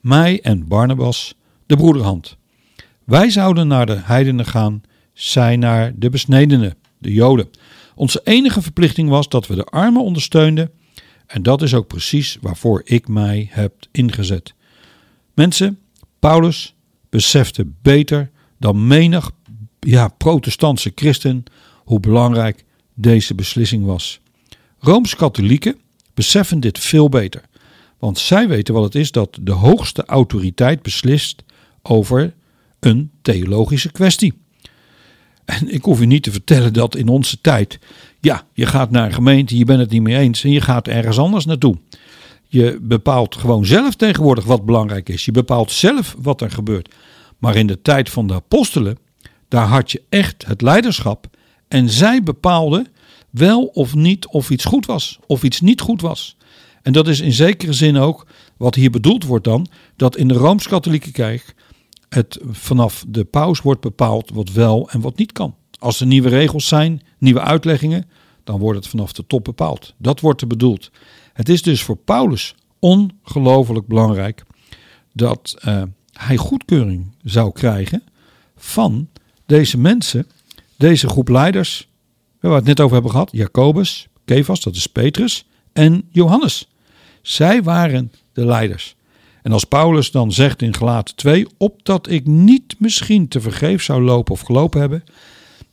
mij 0.00 0.40
en 0.42 0.68
Barnabas 0.68 1.34
de 1.66 1.76
broederhand. 1.76 2.36
Wij 3.04 3.30
zouden 3.30 3.68
naar 3.68 3.86
de 3.86 4.00
heidenen 4.04 4.46
gaan, 4.46 4.82
zij 5.12 5.56
naar 5.56 5.92
de 5.96 6.10
besnedenen, 6.10 6.74
de 6.98 7.12
Joden. 7.12 7.48
Onze 7.94 8.20
enige 8.24 8.62
verplichting 8.62 9.08
was 9.08 9.28
dat 9.28 9.46
we 9.46 9.54
de 9.54 9.64
armen 9.64 10.02
ondersteunden 10.02 10.70
en 11.26 11.42
dat 11.42 11.62
is 11.62 11.74
ook 11.74 11.86
precies 11.86 12.38
waarvoor 12.40 12.82
ik 12.84 13.08
mij 13.08 13.48
heb 13.50 13.74
ingezet. 13.90 14.54
Mensen, 15.34 15.78
Paulus 16.18 16.74
besefte 17.08 17.66
beter 17.82 18.30
dan 18.58 18.86
menig 18.86 19.30
ja, 19.80 20.08
protestantse 20.08 20.92
christen 20.94 21.44
hoe 21.84 22.00
belangrijk 22.00 22.64
deze 22.94 23.34
beslissing 23.34 23.84
was. 23.84 24.20
Rooms-katholieken 24.78 25.78
beseffen 26.14 26.60
dit 26.60 26.78
veel 26.78 27.08
beter, 27.08 27.42
want 27.98 28.18
zij 28.18 28.48
weten 28.48 28.74
wat 28.74 28.84
het 28.84 28.94
is 28.94 29.10
dat 29.10 29.38
de 29.40 29.52
hoogste 29.52 30.04
autoriteit 30.04 30.82
beslist 30.82 31.44
over 31.82 32.34
een 32.80 33.10
theologische 33.22 33.92
kwestie. 33.92 34.34
En 35.44 35.74
ik 35.74 35.82
hoef 35.82 36.00
u 36.00 36.06
niet 36.06 36.22
te 36.22 36.30
vertellen 36.30 36.72
dat 36.72 36.96
in 36.96 37.08
onze 37.08 37.40
tijd, 37.40 37.78
ja, 38.26 38.46
je 38.52 38.66
gaat 38.66 38.90
naar 38.90 39.06
een 39.06 39.12
gemeente, 39.12 39.58
je 39.58 39.64
bent 39.64 39.80
het 39.80 39.90
niet 39.90 40.02
mee 40.02 40.16
eens 40.16 40.44
en 40.44 40.50
je 40.50 40.60
gaat 40.60 40.88
ergens 40.88 41.18
anders 41.18 41.44
naartoe. 41.44 41.78
Je 42.46 42.78
bepaalt 42.82 43.36
gewoon 43.36 43.66
zelf 43.66 43.94
tegenwoordig 43.94 44.44
wat 44.44 44.64
belangrijk 44.64 45.08
is. 45.08 45.24
Je 45.24 45.32
bepaalt 45.32 45.70
zelf 45.70 46.16
wat 46.18 46.40
er 46.40 46.50
gebeurt. 46.50 46.94
Maar 47.38 47.56
in 47.56 47.66
de 47.66 47.82
tijd 47.82 48.10
van 48.10 48.26
de 48.26 48.34
apostelen, 48.34 48.98
daar 49.48 49.66
had 49.66 49.92
je 49.92 50.02
echt 50.08 50.46
het 50.46 50.62
leiderschap. 50.62 51.26
En 51.68 51.90
zij 51.90 52.22
bepaalden 52.22 52.86
wel 53.30 53.64
of 53.64 53.94
niet 53.94 54.26
of 54.26 54.50
iets 54.50 54.64
goed 54.64 54.86
was, 54.86 55.18
of 55.26 55.42
iets 55.42 55.60
niet 55.60 55.80
goed 55.80 56.00
was. 56.00 56.36
En 56.82 56.92
dat 56.92 57.08
is 57.08 57.20
in 57.20 57.32
zekere 57.32 57.72
zin 57.72 57.96
ook 57.96 58.26
wat 58.56 58.74
hier 58.74 58.90
bedoeld 58.90 59.24
wordt 59.24 59.44
dan, 59.44 59.66
dat 59.96 60.16
in 60.16 60.28
de 60.28 60.34
Rooms-Katholieke 60.34 61.12
Kerk 61.12 61.54
het 62.08 62.38
vanaf 62.50 63.04
de 63.08 63.24
paus 63.24 63.60
wordt 63.60 63.80
bepaald 63.80 64.30
wat 64.30 64.52
wel 64.52 64.90
en 64.90 65.00
wat 65.00 65.16
niet 65.16 65.32
kan. 65.32 65.54
Als 65.78 66.00
er 66.00 66.06
nieuwe 66.06 66.28
regels 66.28 66.68
zijn, 66.68 67.02
nieuwe 67.18 67.40
uitleggingen, 67.40 68.04
dan 68.46 68.58
wordt 68.58 68.78
het 68.78 68.88
vanaf 68.88 69.12
de 69.12 69.26
top 69.26 69.44
bepaald. 69.44 69.94
Dat 69.96 70.20
wordt 70.20 70.40
er 70.40 70.46
bedoeld. 70.46 70.90
Het 71.32 71.48
is 71.48 71.62
dus 71.62 71.82
voor 71.82 71.96
Paulus 71.96 72.54
ongelooflijk 72.78 73.86
belangrijk 73.86 74.42
dat 75.12 75.56
uh, 75.64 75.82
hij 76.12 76.36
goedkeuring 76.36 77.14
zou 77.22 77.52
krijgen 77.52 78.02
van 78.56 79.08
deze 79.46 79.78
mensen, 79.78 80.26
deze 80.76 81.08
groep 81.08 81.28
leiders, 81.28 81.88
waar 82.40 82.50
we 82.50 82.56
het 82.56 82.66
net 82.66 82.80
over 82.80 82.92
hebben 82.92 83.10
gehad, 83.10 83.28
Jacobus, 83.32 84.08
Kefas, 84.24 84.60
dat 84.60 84.76
is 84.76 84.86
Petrus, 84.86 85.46
en 85.72 86.08
Johannes. 86.10 86.68
Zij 87.22 87.62
waren 87.62 88.12
de 88.32 88.46
leiders. 88.46 88.96
En 89.42 89.52
als 89.52 89.64
Paulus 89.64 90.10
dan 90.10 90.32
zegt 90.32 90.62
in 90.62 90.74
Gelaten 90.74 91.16
2, 91.16 91.46
opdat 91.56 92.10
ik 92.10 92.26
niet 92.26 92.74
misschien 92.78 93.28
te 93.28 93.40
vergeef 93.40 93.82
zou 93.82 94.02
lopen 94.02 94.32
of 94.32 94.40
gelopen 94.40 94.80
hebben, 94.80 95.04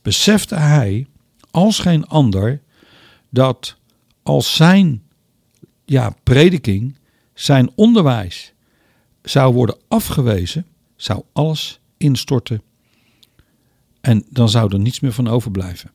besefte 0.02 0.54
hij 0.54 1.06
als 1.50 1.78
geen 1.78 2.06
ander 2.06 2.62
dat 3.34 3.76
als 4.22 4.56
zijn 4.56 5.02
ja, 5.84 6.14
prediking, 6.22 6.98
zijn 7.34 7.70
onderwijs 7.74 8.52
zou 9.22 9.54
worden 9.54 9.76
afgewezen, 9.88 10.66
zou 10.96 11.22
alles 11.32 11.80
instorten 11.96 12.62
en 14.00 14.24
dan 14.30 14.48
zou 14.48 14.72
er 14.72 14.78
niets 14.78 15.00
meer 15.00 15.12
van 15.12 15.28
overblijven. 15.28 15.90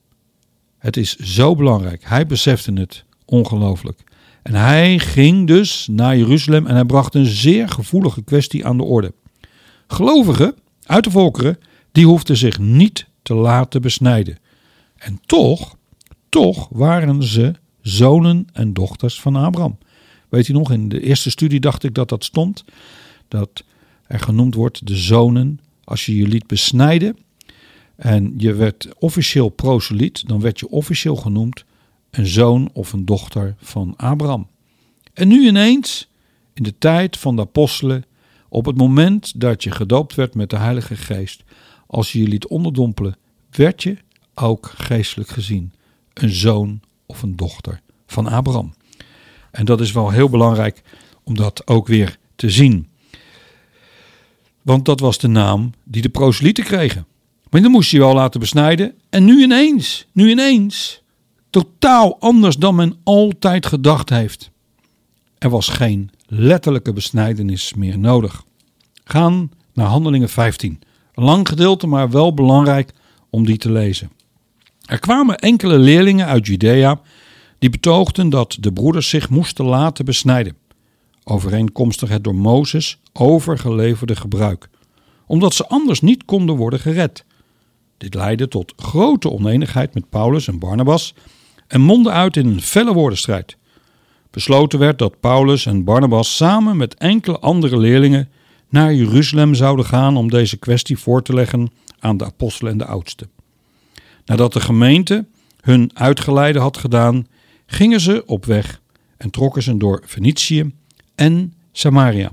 Het 0.78 0.98
is 0.98 1.16
zo 1.16 1.56
belangrijk. 1.56 2.04
Hij 2.04 2.26
besefte 2.26 2.74
het 2.74 3.06
ongelooflijk. 3.26 4.04
En 4.44 4.54
hij 4.54 5.00
ging 5.00 5.48
dus 5.48 5.88
naar 5.92 6.18
Jeruzalem 6.18 6.68
en 6.68 6.76
hij 6.76 6.86
bracht 6.86 7.16
een 7.16 7.26
zeer 7.26 7.70
gevoelige 7.70 8.24
kwestie 8.24 8.66
aan 8.66 8.78
de 8.78 8.84
orde. 8.84 9.14
Gelovigen 9.88 10.56
uit 10.84 11.04
de 11.04 11.12
volkeren, 11.12 11.60
die 11.92 12.06
hoefden 12.06 12.38
zich 12.38 12.60
niet 12.60 13.06
te 13.22 13.34
laten 13.34 13.82
besnijden. 13.82 14.38
En 14.96 15.20
toch, 15.26 15.76
toch 16.30 16.68
waren 16.72 17.24
ze 17.24 17.54
zonen 17.82 18.48
en 18.54 18.74
dochters 18.74 19.22
van 19.22 19.36
Abraham. 19.36 19.78
Weet 20.30 20.48
je 20.48 20.54
nog, 20.54 20.72
in 20.72 20.90
de 20.90 21.02
eerste 21.02 21.30
studie 21.30 21.60
dacht 21.60 21.84
ik 21.84 21.94
dat 21.94 22.10
dat 22.10 22.24
stond. 22.24 22.64
Dat 23.28 23.64
er 24.08 24.20
genoemd 24.20 24.56
wordt 24.56 24.88
de 24.88 24.96
zonen. 24.96 25.60
Als 25.84 26.06
je 26.06 26.16
je 26.16 26.28
liet 26.28 26.48
besnijden 26.48 27.18
en 27.96 28.34
je 28.38 28.54
werd 28.54 28.90
officieel 29.00 29.50
proseliet, 29.50 30.28
dan 30.28 30.42
werd 30.42 30.60
je 30.60 30.70
officieel 30.70 31.16
genoemd 31.16 31.66
een 32.12 32.28
zoon 32.28 32.70
of 32.74 32.94
een 32.94 33.06
dochter 33.06 33.56
van 33.58 33.94
Abraham. 33.98 34.48
En 35.14 35.28
nu 35.28 35.48
ineens, 35.48 36.10
in 36.54 36.64
de 36.64 36.78
tijd 36.78 37.18
van 37.18 37.36
de 37.36 37.42
apostelen, 37.42 38.06
op 38.50 38.66
het 38.66 38.78
moment 38.78 39.40
dat 39.40 39.64
je 39.64 39.72
gedoopt 39.72 40.16
werd 40.16 40.36
met 40.36 40.50
de 40.50 40.58
Heilige 40.58 40.96
Geest, 40.96 41.44
als 41.88 42.12
je 42.12 42.20
je 42.20 42.28
liet 42.28 42.48
onderdompelen, 42.48 43.18
werd 43.50 43.84
je 43.84 43.98
ook 44.34 44.72
geestelijk 44.76 45.30
gezien 45.30 45.74
een 46.22 46.34
zoon 46.34 46.82
of 47.06 47.22
een 47.22 47.36
dochter 47.36 47.82
van 48.08 48.28
Abraham. 48.28 48.74
En 49.52 49.66
dat 49.66 49.82
is 49.82 49.92
wel 49.92 50.10
heel 50.10 50.30
belangrijk 50.30 50.82
om 51.24 51.36
dat 51.36 51.68
ook 51.68 51.88
weer 51.88 52.18
te 52.36 52.50
zien. 52.50 52.88
Want 54.62 54.86
dat 54.86 55.00
was 55.00 55.18
de 55.18 55.28
naam 55.28 55.74
die 55.84 56.02
de 56.02 56.10
proselieten 56.10 56.64
kregen. 56.64 57.06
Maar 57.50 57.62
dan 57.62 57.72
moest 57.72 57.92
hij 57.92 58.00
wel 58.00 58.14
laten 58.14 58.40
besnijden. 58.40 58.94
En 59.10 59.26
nu 59.26 59.42
ineens, 59.42 60.08
nu 60.12 60.30
ineens, 60.30 61.02
totaal 61.50 62.20
anders 62.20 62.58
dan 62.58 62.76
men 62.76 62.98
altijd 63.04 63.66
gedacht 63.66 64.10
heeft. 64.10 64.52
Er 65.38 65.50
was 65.50 65.68
geen 65.68 66.12
letterlijke 66.26 66.94
besnijdenis 66.94 67.74
meer 67.74 68.00
nodig. 68.00 68.44
Gaan 69.04 69.52
naar 69.74 69.88
Handelingen 69.88 70.30
15. 70.30 70.80
Een 71.14 71.24
lang 71.24 71.48
gedeelte, 71.48 71.88
maar 71.88 72.10
wel 72.10 72.34
belangrijk 72.34 72.94
om 73.30 73.46
die 73.46 73.58
te 73.58 73.72
lezen. 73.72 74.12
Er 74.90 75.00
kwamen 75.00 75.38
enkele 75.38 75.78
leerlingen 75.78 76.26
uit 76.26 76.48
Judea 76.48 77.02
die 77.60 77.70
betoogden 77.70 78.30
dat 78.30 78.58
de 78.60 78.74
broeders 78.74 79.10
zich 79.10 79.30
moesten 79.30 79.66
laten 79.66 80.06
besnijden, 80.06 80.58
overeenkomstig 81.24 82.10
het 82.10 82.24
door 82.24 82.36
Mozes 82.36 83.00
overgeleverde 83.14 84.16
gebruik, 84.16 84.70
omdat 85.28 85.54
ze 85.54 85.68
anders 85.68 86.02
niet 86.02 86.26
konden 86.26 86.56
worden 86.56 86.80
gered. 86.80 87.26
Dit 87.98 88.14
leidde 88.14 88.48
tot 88.48 88.74
grote 88.78 89.32
oneenigheid 89.32 89.94
met 89.94 90.10
Paulus 90.10 90.48
en 90.48 90.60
Barnabas 90.60 91.14
en 91.68 91.82
mondde 91.82 92.10
uit 92.10 92.38
in 92.38 92.48
een 92.48 92.62
felle 92.62 92.94
woordenstrijd. 92.94 93.58
Besloten 94.32 94.80
werd 94.80 95.00
dat 95.00 95.20
Paulus 95.20 95.66
en 95.66 95.84
Barnabas 95.84 96.36
samen 96.36 96.78
met 96.78 96.96
enkele 96.96 97.40
andere 97.40 97.78
leerlingen 97.78 98.30
naar 98.70 98.94
Jeruzalem 98.94 99.54
zouden 99.54 99.86
gaan 99.86 100.18
om 100.18 100.30
deze 100.30 100.58
kwestie 100.58 100.98
voor 100.98 101.22
te 101.22 101.34
leggen 101.34 101.72
aan 102.00 102.18
de 102.18 102.26
apostelen 102.26 102.72
en 102.72 102.78
de 102.78 102.86
oudsten. 102.86 103.39
Nadat 104.30 104.54
de 104.54 104.60
gemeente 104.60 105.28
hun 105.62 105.92
uitgeleide 105.94 106.60
had 106.60 106.78
gedaan, 106.78 107.28
gingen 107.66 108.00
ze 108.00 108.24
op 108.26 108.46
weg 108.46 108.82
en 109.18 109.30
trokken 109.30 109.64
ze 109.64 109.78
door 109.78 110.02
Venetië 110.06 110.72
en 111.16 111.54
Samaria. 111.72 112.32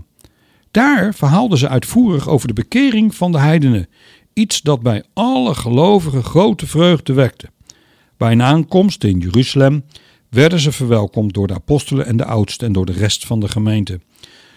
Daar 0.70 1.14
verhaalden 1.14 1.58
ze 1.58 1.68
uitvoerig 1.68 2.28
over 2.28 2.48
de 2.48 2.54
bekering 2.54 3.14
van 3.14 3.32
de 3.32 3.38
heidenen, 3.38 3.88
iets 4.32 4.62
dat 4.62 4.82
bij 4.82 5.04
alle 5.12 5.54
gelovigen 5.54 6.24
grote 6.24 6.66
vreugde 6.66 7.12
wekte. 7.12 7.50
Bij 8.16 8.32
een 8.32 8.42
aankomst 8.42 9.04
in 9.04 9.18
Jeruzalem 9.18 9.84
werden 10.28 10.60
ze 10.60 10.72
verwelkomd 10.72 11.34
door 11.34 11.46
de 11.46 11.54
apostelen 11.54 12.06
en 12.06 12.16
de 12.16 12.24
oudsten 12.24 12.66
en 12.66 12.72
door 12.72 12.86
de 12.86 12.92
rest 12.92 13.26
van 13.26 13.40
de 13.40 13.48
gemeente. 13.48 14.00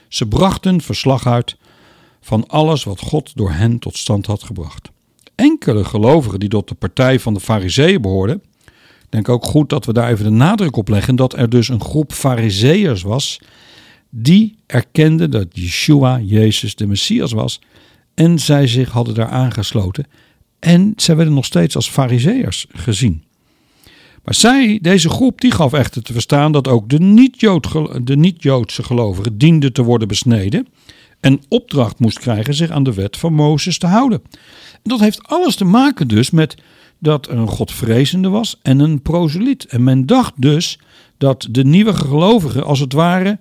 Ze 0.07 0.27
brachten 0.27 0.81
verslag 0.81 1.27
uit 1.27 1.57
van 2.21 2.47
alles 2.47 2.83
wat 2.83 2.99
God 2.99 3.31
door 3.35 3.51
hen 3.51 3.79
tot 3.79 3.97
stand 3.97 4.25
had 4.25 4.43
gebracht. 4.43 4.89
Enkele 5.39 5.83
gelovigen 5.83 6.39
die 6.39 6.49
tot 6.49 6.67
de 6.67 6.75
partij 6.75 7.19
van 7.19 7.33
de 7.33 7.39
Fariseeën 7.39 8.01
behoorden, 8.01 8.43
denk 9.09 9.29
ook 9.29 9.45
goed 9.45 9.69
dat 9.69 9.85
we 9.85 9.93
daar 9.93 10.09
even 10.09 10.25
de 10.25 10.31
nadruk 10.31 10.75
op 10.75 10.87
leggen 10.87 11.15
dat 11.15 11.37
er 11.37 11.49
dus 11.49 11.67
een 11.67 11.81
groep 11.81 12.13
Fariseërs 12.13 13.01
was 13.01 13.39
die 14.09 14.55
erkenden 14.65 15.31
dat 15.31 15.47
Yeshua, 15.51 16.19
Jezus, 16.19 16.75
de 16.75 16.87
Messias 16.87 17.31
was 17.31 17.61
en 18.13 18.39
zij 18.39 18.67
zich 18.67 18.89
hadden 18.89 19.15
daar 19.15 19.29
aangesloten 19.29 20.07
en 20.59 20.93
zij 20.95 21.15
werden 21.15 21.33
nog 21.33 21.45
steeds 21.45 21.75
als 21.75 21.89
Fariseërs 21.89 22.65
gezien. 22.69 23.23
Maar 24.23 24.33
zij, 24.35 24.79
deze 24.81 25.09
groep, 25.09 25.41
die 25.41 25.51
gaf 25.51 25.73
echter 25.73 26.03
te 26.03 26.13
verstaan 26.13 26.51
dat 26.51 26.67
ook 26.67 26.89
de 26.89 28.15
niet-Joodse 28.15 28.83
gelovigen 28.83 29.37
dienden 29.37 29.73
te 29.73 29.83
worden 29.83 30.07
besneden 30.07 30.67
en 31.19 31.41
opdracht 31.47 31.99
moest 31.99 32.19
krijgen 32.19 32.53
zich 32.53 32.69
aan 32.69 32.83
de 32.83 32.93
wet 32.93 33.17
van 33.17 33.33
Mozes 33.33 33.77
te 33.77 33.87
houden. 33.87 34.21
En 34.71 34.79
dat 34.83 34.99
heeft 34.99 35.27
alles 35.27 35.55
te 35.55 35.65
maken 35.65 36.07
dus 36.07 36.29
met 36.29 36.55
dat 36.99 37.27
er 37.27 37.37
een 37.37 37.47
godvrezende 37.47 38.29
was 38.29 38.59
en 38.61 38.79
een 38.79 39.01
proseliet. 39.01 39.65
En 39.65 39.83
men 39.83 40.05
dacht 40.05 40.33
dus 40.35 40.79
dat 41.17 41.47
de 41.51 41.65
nieuwe 41.65 41.93
gelovigen 41.93 42.65
als 42.65 42.79
het 42.79 42.93
ware 42.93 43.39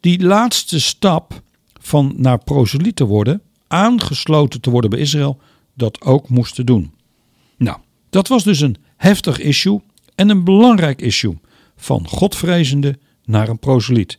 die 0.00 0.22
laatste 0.22 0.80
stap 0.80 1.42
van 1.80 2.14
naar 2.16 2.38
proseliet 2.38 2.96
te 2.96 3.06
worden, 3.06 3.42
aangesloten 3.66 4.60
te 4.60 4.70
worden 4.70 4.90
bij 4.90 4.98
Israël, 4.98 5.40
dat 5.74 6.00
ook 6.02 6.28
moesten 6.28 6.66
doen. 6.66 6.92
Nou, 7.56 7.78
dat 8.10 8.28
was 8.28 8.44
dus 8.44 8.60
een 8.60 8.76
heftig 8.96 9.38
issue 9.38 9.80
en 10.14 10.28
een 10.28 10.44
belangrijk 10.44 11.00
issue. 11.00 11.38
Van 11.76 12.08
godvrezende 12.08 12.98
naar 13.24 13.48
een 13.48 13.58
proseliet. 13.58 14.18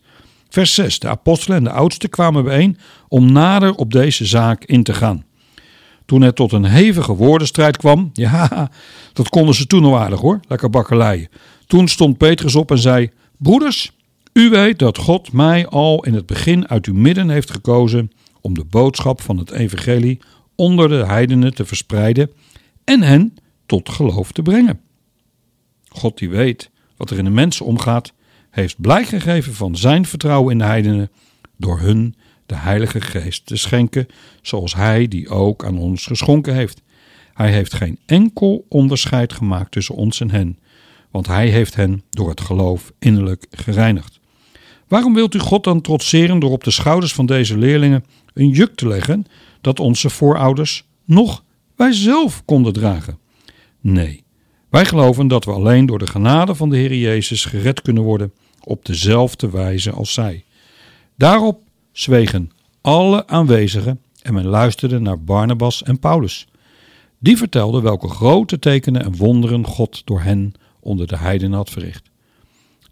Vers 0.51 0.73
6. 0.73 0.99
De 0.99 1.07
apostelen 1.07 1.57
en 1.57 1.63
de 1.63 1.71
oudsten 1.71 2.09
kwamen 2.09 2.43
bijeen 2.43 2.77
om 3.07 3.31
nader 3.31 3.75
op 3.75 3.91
deze 3.91 4.25
zaak 4.25 4.63
in 4.63 4.83
te 4.83 4.93
gaan. 4.93 5.25
Toen 6.05 6.21
het 6.21 6.35
tot 6.35 6.51
een 6.51 6.65
hevige 6.65 7.15
woordenstrijd 7.15 7.77
kwam, 7.77 8.09
ja, 8.27 8.71
dat 9.13 9.29
konden 9.29 9.55
ze 9.55 9.67
toen 9.67 9.85
al 9.85 9.99
aardig 9.99 10.19
hoor, 10.19 10.39
lekker 10.47 10.69
bakkeleien. 10.69 11.29
Toen 11.67 11.87
stond 11.87 12.17
Petrus 12.17 12.55
op 12.55 12.71
en 12.71 12.77
zei: 12.77 13.09
Broeders, 13.37 13.91
u 14.33 14.49
weet 14.49 14.79
dat 14.79 14.97
God 14.97 15.31
mij 15.31 15.67
al 15.67 16.03
in 16.03 16.13
het 16.13 16.25
begin 16.25 16.67
uit 16.67 16.85
uw 16.85 16.95
midden 16.95 17.29
heeft 17.29 17.51
gekozen 17.51 18.11
om 18.41 18.53
de 18.53 18.65
boodschap 18.65 19.21
van 19.21 19.37
het 19.37 19.51
evangelie 19.51 20.19
onder 20.55 20.89
de 20.89 21.05
heidenen 21.05 21.53
te 21.53 21.65
verspreiden 21.65 22.31
en 22.83 23.01
hen 23.01 23.35
tot 23.65 23.89
geloof 23.89 24.31
te 24.31 24.41
brengen. 24.41 24.79
God 25.89 26.17
die 26.17 26.29
weet 26.29 26.69
wat 26.97 27.09
er 27.09 27.17
in 27.17 27.23
de 27.23 27.29
mensen 27.29 27.65
omgaat, 27.65 28.13
heeft 28.51 28.81
blijk 28.81 29.05
gegeven 29.05 29.53
van 29.53 29.75
zijn 29.75 30.05
vertrouwen 30.05 30.51
in 30.51 30.57
de 30.57 30.63
heidenen 30.63 31.11
door 31.57 31.79
hun 31.79 32.15
de 32.45 32.55
Heilige 32.55 33.01
Geest 33.01 33.45
te 33.45 33.55
schenken, 33.55 34.07
zoals 34.41 34.75
Hij 34.75 35.07
die 35.07 35.29
ook 35.29 35.65
aan 35.65 35.77
ons 35.77 36.05
geschonken 36.05 36.53
heeft. 36.53 36.81
Hij 37.33 37.51
heeft 37.51 37.73
geen 37.73 37.99
enkel 38.05 38.65
onderscheid 38.69 39.33
gemaakt 39.33 39.71
tussen 39.71 39.95
ons 39.95 40.19
en 40.19 40.31
hen, 40.31 40.59
want 41.11 41.27
Hij 41.27 41.49
heeft 41.49 41.75
hen 41.75 42.03
door 42.09 42.29
het 42.29 42.41
geloof 42.41 42.91
innerlijk 42.99 43.45
gereinigd. 43.49 44.19
Waarom 44.87 45.13
wilt 45.13 45.33
u 45.33 45.39
God 45.39 45.63
dan 45.63 45.81
trotseren 45.81 46.39
door 46.39 46.51
op 46.51 46.63
de 46.63 46.71
schouders 46.71 47.13
van 47.13 47.25
deze 47.25 47.57
leerlingen 47.57 48.05
een 48.33 48.49
juk 48.49 48.75
te 48.75 48.87
leggen 48.87 49.25
dat 49.61 49.79
onze 49.79 50.09
voorouders 50.09 50.85
nog 51.05 51.43
wij 51.75 51.93
zelf 51.93 52.45
konden 52.45 52.73
dragen? 52.73 53.19
Nee, 53.81 54.20
wij 54.71 54.85
geloven 54.85 55.27
dat 55.27 55.45
we 55.45 55.51
alleen 55.51 55.85
door 55.85 55.99
de 55.99 56.07
genade 56.07 56.55
van 56.55 56.69
de 56.69 56.77
Heer 56.77 56.95
Jezus 56.95 57.45
gered 57.45 57.81
kunnen 57.81 58.03
worden 58.03 58.33
op 58.63 58.85
dezelfde 58.85 59.49
wijze 59.49 59.91
als 59.91 60.13
zij. 60.13 60.43
Daarop 61.15 61.59
zwegen 61.91 62.51
alle 62.81 63.27
aanwezigen 63.27 64.01
en 64.21 64.33
men 64.33 64.45
luisterde 64.45 64.99
naar 64.99 65.19
Barnabas 65.23 65.83
en 65.83 65.99
Paulus. 65.99 66.47
Die 67.19 67.37
vertelden 67.37 67.83
welke 67.83 68.07
grote 68.07 68.59
tekenen 68.59 69.03
en 69.03 69.15
wonderen 69.15 69.65
God 69.65 70.01
door 70.05 70.21
hen 70.21 70.53
onder 70.79 71.07
de 71.07 71.17
heidenen 71.17 71.57
had 71.57 71.69
verricht. 71.69 72.09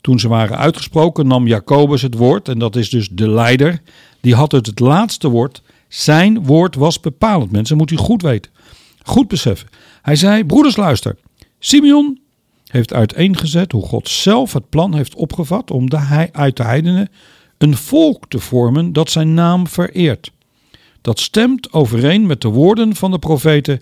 Toen 0.01 0.19
ze 0.19 0.27
waren 0.27 0.57
uitgesproken 0.57 1.27
nam 1.27 1.47
Jacobus 1.47 2.01
het 2.01 2.15
woord, 2.15 2.47
en 2.47 2.59
dat 2.59 2.75
is 2.75 2.89
dus 2.89 3.09
de 3.11 3.29
leider, 3.29 3.81
die 4.19 4.35
had 4.35 4.51
het 4.51 4.65
het 4.65 4.79
laatste 4.79 5.29
woord. 5.29 5.61
Zijn 5.87 6.45
woord 6.45 6.75
was 6.75 6.99
bepalend, 6.99 7.51
mensen, 7.51 7.77
moet 7.77 7.91
u 7.91 7.95
goed 7.95 8.21
weten. 8.21 8.51
Goed 9.03 9.27
beseffen. 9.27 9.67
Hij 10.01 10.15
zei, 10.15 10.45
broeders 10.45 10.75
luister, 10.75 11.15
Simeon 11.59 12.19
heeft 12.65 12.93
uiteengezet 12.93 13.71
hoe 13.71 13.85
God 13.85 14.09
zelf 14.09 14.53
het 14.53 14.69
plan 14.69 14.93
heeft 14.95 15.15
opgevat 15.15 15.71
om 15.71 15.89
de, 15.89 16.29
uit 16.31 16.57
de 16.57 16.63
heidenen 16.63 17.09
een 17.57 17.77
volk 17.77 18.27
te 18.27 18.39
vormen 18.39 18.93
dat 18.93 19.09
zijn 19.09 19.33
naam 19.33 19.67
vereert. 19.67 20.31
Dat 21.01 21.19
stemt 21.19 21.73
overeen 21.73 22.25
met 22.25 22.41
de 22.41 22.47
woorden 22.47 22.95
van 22.95 23.11
de 23.11 23.19
profeten. 23.19 23.81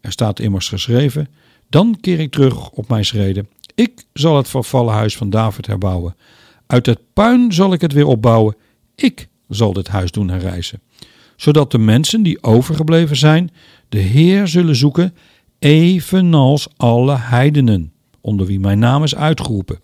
Er 0.00 0.12
staat 0.12 0.40
immers 0.40 0.68
geschreven: 0.68 1.28
Dan 1.68 1.96
keer 2.00 2.20
ik 2.20 2.32
terug 2.32 2.70
op 2.70 2.88
mijn 2.88 3.04
schreden. 3.04 3.48
Ik 3.74 4.04
zal 4.12 4.36
het 4.36 4.48
vervallen 4.48 4.94
huis 4.94 5.16
van 5.16 5.30
David 5.30 5.66
herbouwen. 5.66 6.16
Uit 6.66 6.86
het 6.86 7.00
puin 7.12 7.52
zal 7.52 7.72
ik 7.72 7.80
het 7.80 7.92
weer 7.92 8.06
opbouwen. 8.06 8.56
Ik 8.94 9.28
zal 9.48 9.72
dit 9.72 9.88
huis 9.88 10.10
doen 10.10 10.28
herrijzen. 10.28 10.80
Zodat 11.36 11.70
de 11.70 11.78
mensen 11.78 12.22
die 12.22 12.42
overgebleven 12.42 13.16
zijn, 13.16 13.50
de 13.88 13.98
Heer 13.98 14.48
zullen 14.48 14.76
zoeken, 14.76 15.14
evenals 15.58 16.68
alle 16.76 17.16
heidenen, 17.16 17.92
onder 18.20 18.46
wie 18.46 18.60
mijn 18.60 18.78
naam 18.78 19.02
is 19.02 19.14
uitgeroepen. 19.14 19.80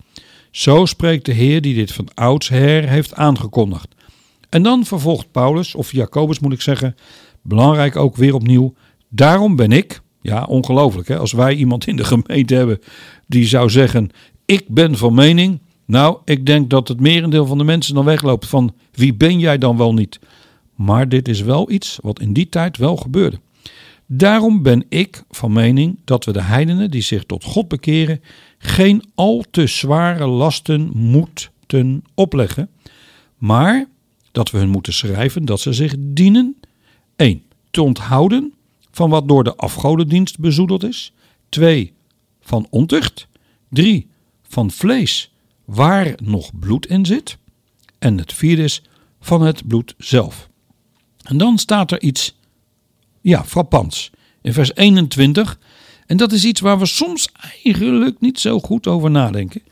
Zo 0.50 0.86
spreekt 0.86 1.24
de 1.24 1.32
Heer 1.32 1.60
die 1.60 1.74
dit 1.74 1.92
van 1.92 2.08
oudsher 2.14 2.88
heeft 2.88 3.14
aangekondigd. 3.14 3.94
En 4.48 4.62
dan 4.62 4.84
vervolgt 4.84 5.30
Paulus, 5.30 5.74
of 5.74 5.92
Jacobus 5.92 6.38
moet 6.38 6.52
ik 6.52 6.60
zeggen, 6.60 6.94
belangrijk 7.42 7.96
ook 7.96 8.16
weer 8.16 8.34
opnieuw. 8.34 8.74
Daarom 9.08 9.56
ben 9.56 9.72
ik, 9.72 10.00
ja 10.22 10.44
ongelooflijk 10.44 11.08
hè, 11.08 11.18
als 11.18 11.32
wij 11.32 11.54
iemand 11.54 11.86
in 11.86 11.96
de 11.96 12.04
gemeente 12.04 12.54
hebben 12.54 12.78
die 13.26 13.46
zou 13.46 13.70
zeggen, 13.70 14.10
ik 14.44 14.64
ben 14.68 14.96
van 14.96 15.14
mening. 15.14 15.60
Nou, 15.86 16.18
ik 16.24 16.46
denk 16.46 16.70
dat 16.70 16.88
het 16.88 17.00
merendeel 17.00 17.46
van 17.46 17.58
de 17.58 17.64
mensen 17.64 17.94
dan 17.94 18.04
wegloopt 18.04 18.46
van 18.46 18.74
wie 18.92 19.14
ben 19.14 19.38
jij 19.38 19.58
dan 19.58 19.76
wel 19.76 19.94
niet. 19.94 20.18
Maar 20.74 21.08
dit 21.08 21.28
is 21.28 21.40
wel 21.40 21.70
iets 21.70 21.98
wat 22.02 22.20
in 22.20 22.32
die 22.32 22.48
tijd 22.48 22.76
wel 22.76 22.96
gebeurde. 22.96 23.40
Daarom 24.14 24.62
ben 24.62 24.84
ik 24.88 25.22
van 25.30 25.52
mening 25.52 25.98
dat 26.04 26.24
we 26.24 26.32
de 26.32 26.42
heidenen 26.42 26.90
die 26.90 27.02
zich 27.02 27.24
tot 27.24 27.44
God 27.44 27.68
bekeren 27.68 28.20
geen 28.58 29.04
al 29.14 29.44
te 29.50 29.66
zware 29.66 30.26
lasten 30.26 30.90
moeten 30.94 32.04
opleggen, 32.14 32.70
maar 33.36 33.86
dat 34.32 34.50
we 34.50 34.58
hun 34.58 34.68
moeten 34.68 34.92
schrijven 34.92 35.44
dat 35.44 35.60
ze 35.60 35.72
zich 35.72 35.94
dienen 35.98 36.56
1. 37.16 37.42
te 37.70 37.82
onthouden 37.82 38.54
van 38.90 39.10
wat 39.10 39.28
door 39.28 39.44
de 39.44 39.56
afgodendienst 39.56 40.38
bezoedeld 40.38 40.82
is, 40.82 41.12
2. 41.48 41.92
van 42.40 42.66
ontucht, 42.70 43.26
3. 43.68 44.08
van 44.42 44.70
vlees 44.70 45.32
waar 45.64 46.14
nog 46.22 46.50
bloed 46.58 46.86
in 46.86 47.06
zit 47.06 47.38
en 47.98 48.18
het 48.18 48.32
vierde 48.32 48.62
is 48.62 48.82
van 49.20 49.42
het 49.42 49.66
bloed 49.66 49.94
zelf. 49.98 50.48
En 51.22 51.36
dan 51.36 51.58
staat 51.58 51.90
er 51.90 52.02
iets 52.02 52.40
ja, 53.22 53.44
frappants 53.44 54.10
in 54.42 54.52
vers 54.52 54.74
21. 54.74 55.58
En 56.06 56.16
dat 56.16 56.32
is 56.32 56.44
iets 56.44 56.60
waar 56.60 56.78
we 56.78 56.86
soms 56.86 57.28
eigenlijk 57.64 58.20
niet 58.20 58.40
zo 58.40 58.58
goed 58.58 58.86
over 58.86 59.10
nadenken. 59.10 59.62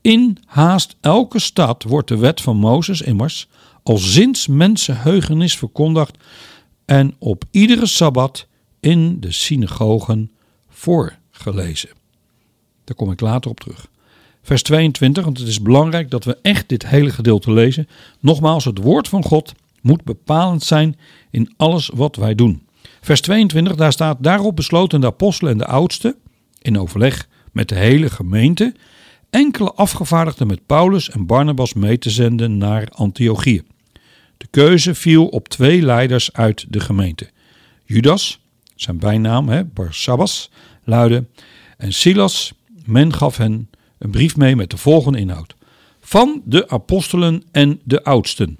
In 0.00 0.38
haast 0.44 0.96
elke 1.00 1.38
stad 1.38 1.82
wordt 1.82 2.08
de 2.08 2.16
wet 2.16 2.40
van 2.40 2.56
Mozes 2.56 3.00
immers 3.00 3.48
al 3.82 3.98
sinds 3.98 4.46
mensenheugenis 4.46 5.56
verkondigd 5.56 6.16
en 6.84 7.14
op 7.18 7.44
iedere 7.50 7.86
sabbat 7.86 8.46
in 8.80 9.20
de 9.20 9.32
synagogen 9.32 10.30
voorgelezen. 10.68 11.90
Daar 12.84 12.96
kom 12.96 13.10
ik 13.10 13.20
later 13.20 13.50
op 13.50 13.60
terug. 13.60 13.88
Vers 14.42 14.62
22, 14.62 15.24
want 15.24 15.38
het 15.38 15.48
is 15.48 15.62
belangrijk 15.62 16.10
dat 16.10 16.24
we 16.24 16.38
echt 16.42 16.68
dit 16.68 16.86
hele 16.86 17.10
gedeelte 17.10 17.52
lezen. 17.52 17.88
Nogmaals, 18.20 18.64
het 18.64 18.78
woord 18.78 19.08
van 19.08 19.24
God 19.24 19.52
moet 19.80 20.04
bepalend 20.04 20.62
zijn 20.62 20.96
in 21.30 21.54
alles 21.56 21.90
wat 21.94 22.16
wij 22.16 22.34
doen. 22.34 22.67
Vers 23.08 23.20
22, 23.20 23.74
daar 23.74 23.92
staat: 23.92 24.22
Daarop 24.22 24.56
besloten 24.56 25.00
de 25.00 25.06
apostelen 25.06 25.52
en 25.52 25.58
de 25.58 25.66
oudsten, 25.66 26.16
in 26.58 26.78
overleg 26.78 27.28
met 27.52 27.68
de 27.68 27.74
hele 27.74 28.10
gemeente, 28.10 28.74
enkele 29.30 29.72
afgevaardigden 29.72 30.46
met 30.46 30.66
Paulus 30.66 31.10
en 31.10 31.26
Barnabas 31.26 31.74
mee 31.74 31.98
te 31.98 32.10
zenden 32.10 32.56
naar 32.56 32.88
Antiochië. 32.90 33.62
De 34.36 34.46
keuze 34.50 34.94
viel 34.94 35.26
op 35.26 35.48
twee 35.48 35.82
leiders 35.82 36.32
uit 36.32 36.66
de 36.68 36.80
gemeente. 36.80 37.30
Judas, 37.84 38.40
zijn 38.74 38.98
bijnaam, 38.98 39.48
hè, 39.48 39.64
Barsabbas, 39.64 40.50
luidde, 40.84 41.26
en 41.76 41.92
Silas, 41.92 42.52
men 42.84 43.14
gaf 43.14 43.36
hen 43.36 43.70
een 43.98 44.10
brief 44.10 44.36
mee 44.36 44.56
met 44.56 44.70
de 44.70 44.76
volgende 44.76 45.18
inhoud. 45.18 45.54
Van 46.00 46.42
de 46.44 46.68
apostelen 46.68 47.42
en 47.50 47.80
de 47.84 48.04
oudsten. 48.04 48.58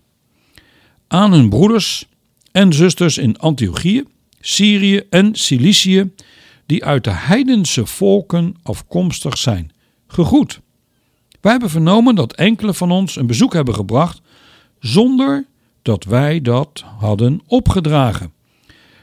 Aan 1.08 1.32
hun 1.32 1.48
broeders 1.48 2.08
en 2.52 2.72
zusters 2.72 3.18
in 3.18 3.38
Antiochië, 3.38 4.04
Syrië 4.40 5.02
en 5.10 5.34
Cilicië, 5.34 6.10
die 6.66 6.84
uit 6.84 7.04
de 7.04 7.10
heidense 7.10 7.86
volken 7.86 8.54
afkomstig 8.62 9.38
zijn. 9.38 9.72
Gegroet. 10.06 10.60
Wij 11.40 11.50
hebben 11.50 11.70
vernomen 11.70 12.14
dat 12.14 12.34
enkele 12.34 12.74
van 12.74 12.90
ons 12.90 13.16
een 13.16 13.26
bezoek 13.26 13.52
hebben 13.52 13.74
gebracht 13.74 14.20
zonder 14.80 15.46
dat 15.82 16.04
wij 16.04 16.40
dat 16.40 16.84
hadden 16.98 17.40
opgedragen. 17.46 18.32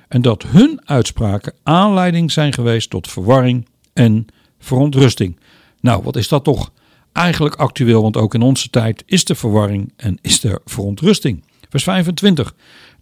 En 0.07 0.21
dat 0.21 0.43
hun 0.43 0.81
uitspraken 0.83 1.53
aanleiding 1.63 2.31
zijn 2.31 2.53
geweest 2.53 2.89
tot 2.89 3.07
verwarring 3.07 3.67
en 3.93 4.25
verontrusting. 4.59 5.39
Nou, 5.81 6.03
wat 6.03 6.15
is 6.15 6.27
dat 6.27 6.43
toch 6.43 6.71
eigenlijk 7.11 7.55
actueel? 7.55 8.01
Want 8.01 8.17
ook 8.17 8.33
in 8.33 8.41
onze 8.41 8.69
tijd 8.69 9.03
is 9.05 9.29
er 9.29 9.35
verwarring 9.35 9.93
en 9.95 10.17
is 10.21 10.43
er 10.43 10.59
verontrusting. 10.65 11.43
Vers 11.69 11.83
25. 11.83 12.55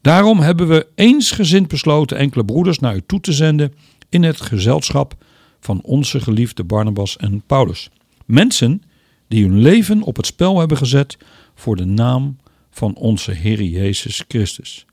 Daarom 0.03 0.39
hebben 0.39 0.67
we 0.67 0.87
eensgezind 0.95 1.67
besloten 1.67 2.17
enkele 2.17 2.45
broeders 2.45 2.79
naar 2.79 2.95
u 2.95 3.01
toe 3.05 3.19
te 3.19 3.33
zenden 3.33 3.73
in 4.09 4.23
het 4.23 4.41
gezelschap 4.41 5.15
van 5.59 5.81
onze 5.81 6.19
geliefde 6.19 6.63
Barnabas 6.63 7.17
en 7.17 7.43
Paulus. 7.47 7.89
Mensen 8.25 8.81
die 9.27 9.43
hun 9.43 9.61
leven 9.61 10.01
op 10.01 10.15
het 10.15 10.25
spel 10.25 10.59
hebben 10.59 10.77
gezet 10.77 11.17
voor 11.55 11.75
de 11.75 11.85
naam 11.85 12.37
van 12.71 12.95
onze 12.95 13.31
Heer 13.31 13.61
Jezus 13.61 14.23
Christus. 14.27 14.85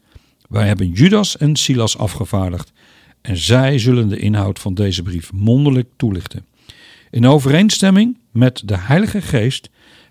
Wij 0.49 0.67
hebben 0.67 0.91
Judas 0.91 1.37
en 1.37 1.57
Silas 1.57 1.99
afgevaardigd 1.99 2.73
en 3.21 3.37
zij 3.37 3.79
zullen 3.79 4.09
de 4.09 4.19
inhoud 4.19 4.59
van 4.59 4.75
deze 4.75 5.03
brief 5.03 5.33
mondeling 5.33 5.87
toelichten. 5.97 6.47
In 7.11 7.27
overeenstemming 7.27 8.19
met 8.31 8.63
de 8.65 8.77
Heilige 8.79 9.23
Geest 9.23 9.71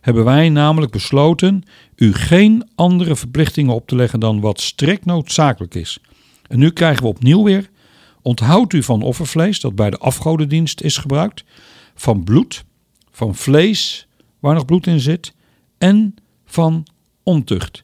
hebben 0.09 0.33
wij 0.33 0.49
namelijk 0.49 0.91
besloten 0.91 1.63
u 1.95 2.13
geen 2.13 2.69
andere 2.75 3.15
verplichtingen 3.15 3.73
op 3.73 3.87
te 3.87 3.95
leggen 3.95 4.19
dan 4.19 4.39
wat 4.39 4.61
strikt 4.61 5.05
noodzakelijk 5.05 5.75
is. 5.75 5.99
En 6.47 6.59
nu 6.59 6.69
krijgen 6.69 7.03
we 7.03 7.09
opnieuw 7.09 7.43
weer: 7.43 7.69
onthoud 8.21 8.73
u 8.73 8.83
van 8.83 9.01
offervlees 9.01 9.59
dat 9.59 9.75
bij 9.75 9.89
de 9.89 9.97
afgodendienst 9.97 10.81
is 10.81 10.97
gebruikt, 10.97 11.43
van 11.95 12.23
bloed, 12.23 12.63
van 13.11 13.35
vlees 13.35 14.07
waar 14.39 14.53
nog 14.53 14.65
bloed 14.65 14.87
in 14.87 14.99
zit 14.99 15.33
en 15.77 16.15
van 16.45 16.85
ontucht. 17.23 17.83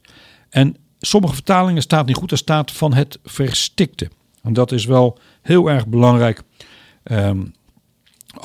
En 0.50 0.76
sommige 1.00 1.34
vertalingen 1.34 1.82
staat 1.82 2.06
niet 2.06 2.16
goed, 2.16 2.32
er 2.32 2.38
staat 2.38 2.72
van 2.72 2.94
het 2.94 3.20
verstikte. 3.24 4.10
En 4.42 4.54
dat 4.54 4.72
is 4.72 4.86
wel 4.86 5.20
heel 5.42 5.70
erg 5.70 5.88
belangrijk. 5.88 6.42
Ehm, 7.04 7.42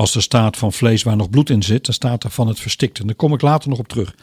als 0.00 0.14
er 0.14 0.22
staat 0.22 0.56
van 0.56 0.72
vlees 0.72 1.02
waar 1.02 1.16
nog 1.16 1.30
bloed 1.30 1.50
in 1.50 1.62
zit, 1.62 1.84
dan 1.84 1.94
staat 1.94 2.24
er 2.24 2.30
van 2.30 2.48
het 2.48 2.60
verstikte. 2.60 3.06
daar 3.06 3.14
kom 3.14 3.32
ik 3.32 3.40
later 3.40 3.68
nog 3.68 3.78
op 3.78 3.88
terug. 3.88 4.14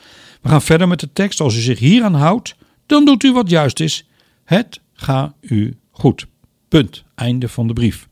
We 0.42 0.50
gaan 0.50 0.62
verder 0.62 0.88
met 0.88 1.00
de 1.00 1.14
tekst. 1.14 1.40
Als 1.40 1.56
u 1.56 1.60
zich 1.60 1.80
hieraan 1.80 2.14
houdt, 2.14 2.56
dan 2.86 3.06
doet 3.06 3.24
u 3.24 3.34
wat 3.34 3.50
juist 3.50 3.80
is. 3.80 4.08
Het 4.44 4.80
gaat 4.94 5.34
u 5.42 5.78
goed. 5.92 6.28
Punt. 6.68 7.04
Einde 7.16 7.50
van 7.50 7.68
de 7.68 7.74
brief. 7.74 8.08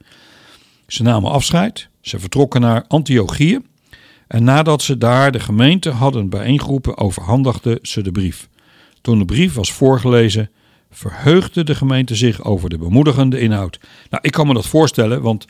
Ze 0.88 1.04
namen 1.04 1.32
afscheid. 1.32 1.88
Ze 2.02 2.20
vertrokken 2.20 2.62
naar 2.62 2.86
Antiochië. 2.88 3.60
En 4.28 4.44
nadat 4.44 4.82
ze 4.82 4.98
daar 4.98 5.32
de 5.32 5.40
gemeente 5.40 5.90
hadden 5.90 6.30
bijeengeroepen, 6.30 6.98
overhandigden 6.98 7.80
ze 7.82 8.02
de 8.02 8.12
brief. 8.12 8.50
Toen 9.02 9.20
de 9.20 9.26
brief 9.26 9.54
was 9.54 9.72
voorgelezen, 9.72 10.50
verheugde 10.96 11.64
de 11.64 11.76
gemeente 11.76 12.16
zich 12.16 12.44
over 12.44 12.70
de 12.70 12.78
bemoedigende 12.78 13.40
inhoud. 13.40 13.80
Nou, 14.10 14.24
ik 14.24 14.32
kan 14.32 14.48
me 14.48 14.54
dat 14.54 14.68
voorstellen, 14.68 15.22
want 15.22 15.46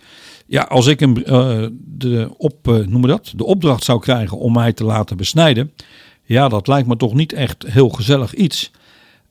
ja, 0.45 0.61
als 0.61 0.87
ik 0.87 1.01
een, 1.01 1.23
uh, 1.25 1.67
de, 1.81 2.29
op, 2.37 2.67
uh, 2.67 2.87
noem 2.87 3.07
dat, 3.07 3.33
de 3.35 3.45
opdracht 3.45 3.83
zou 3.83 3.99
krijgen 3.99 4.37
om 4.37 4.53
mij 4.53 4.73
te 4.73 4.83
laten 4.83 5.17
besnijden, 5.17 5.71
ja, 6.23 6.47
dat 6.47 6.67
lijkt 6.67 6.87
me 6.87 6.97
toch 6.97 7.13
niet 7.13 7.33
echt 7.33 7.65
heel 7.67 7.89
gezellig 7.89 8.33
iets. 8.33 8.71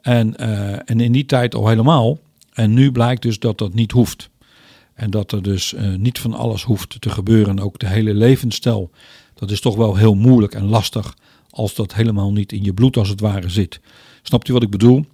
En, 0.00 0.35
uh, 0.40 0.90
en 0.90 1.00
in 1.00 1.12
die 1.12 1.27
tijd 1.27 1.55
al 1.55 1.68
helemaal. 1.68 2.18
En 2.53 2.74
nu 2.74 2.92
blijkt 2.92 3.22
dus 3.22 3.38
dat 3.38 3.59
dat 3.59 3.74
niet 3.74 3.92
hoeft. 3.92 4.31
En 4.94 5.11
dat 5.11 5.33
er 5.33 5.42
dus 5.42 5.74
niet 5.96 6.18
van 6.18 6.35
alles 6.35 6.62
hoeft 6.62 7.00
te 7.00 7.11
gebeuren. 7.11 7.61
Ook 7.61 7.79
de 7.79 7.88
hele 7.88 8.14
levensstijl, 8.14 8.90
dat 9.35 9.50
is 9.50 9.61
toch 9.61 9.77
wel 9.77 9.96
heel 9.96 10.14
moeilijk 10.14 10.55
en 10.55 10.68
lastig 10.68 11.14
als 11.50 11.74
dat 11.74 11.94
helemaal 11.94 12.33
niet 12.33 12.53
in 12.53 12.64
je 12.64 12.74
bloed 12.74 12.96
als 12.96 13.09
het 13.09 13.20
ware 13.20 13.48
zit. 13.48 13.81
Snapt 14.22 14.48
u 14.48 14.53
wat 14.53 14.62
ik 14.62 14.70
bedoel? 14.70 15.05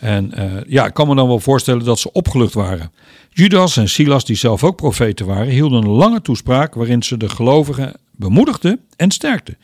En 0.00 0.32
uh, 0.38 0.52
ja, 0.66 0.86
ik 0.86 0.94
kan 0.94 1.08
me 1.08 1.14
dan 1.14 1.28
wel 1.28 1.40
voorstellen 1.40 1.84
dat 1.84 1.98
ze 1.98 2.12
opgelucht 2.12 2.54
waren. 2.54 2.92
Judas 3.30 3.76
en 3.76 3.88
Silas, 3.88 4.24
die 4.24 4.36
zelf 4.36 4.64
ook 4.64 4.76
profeten 4.76 5.26
waren, 5.26 5.52
hielden 5.52 5.82
een 5.82 5.90
lange 5.90 6.22
toespraak 6.22 6.74
waarin 6.74 7.02
ze 7.02 7.16
de 7.16 7.28
gelovigen 7.28 7.94
bemoedigden 8.10 8.80
en 8.96 9.10
sterkten. 9.10 9.58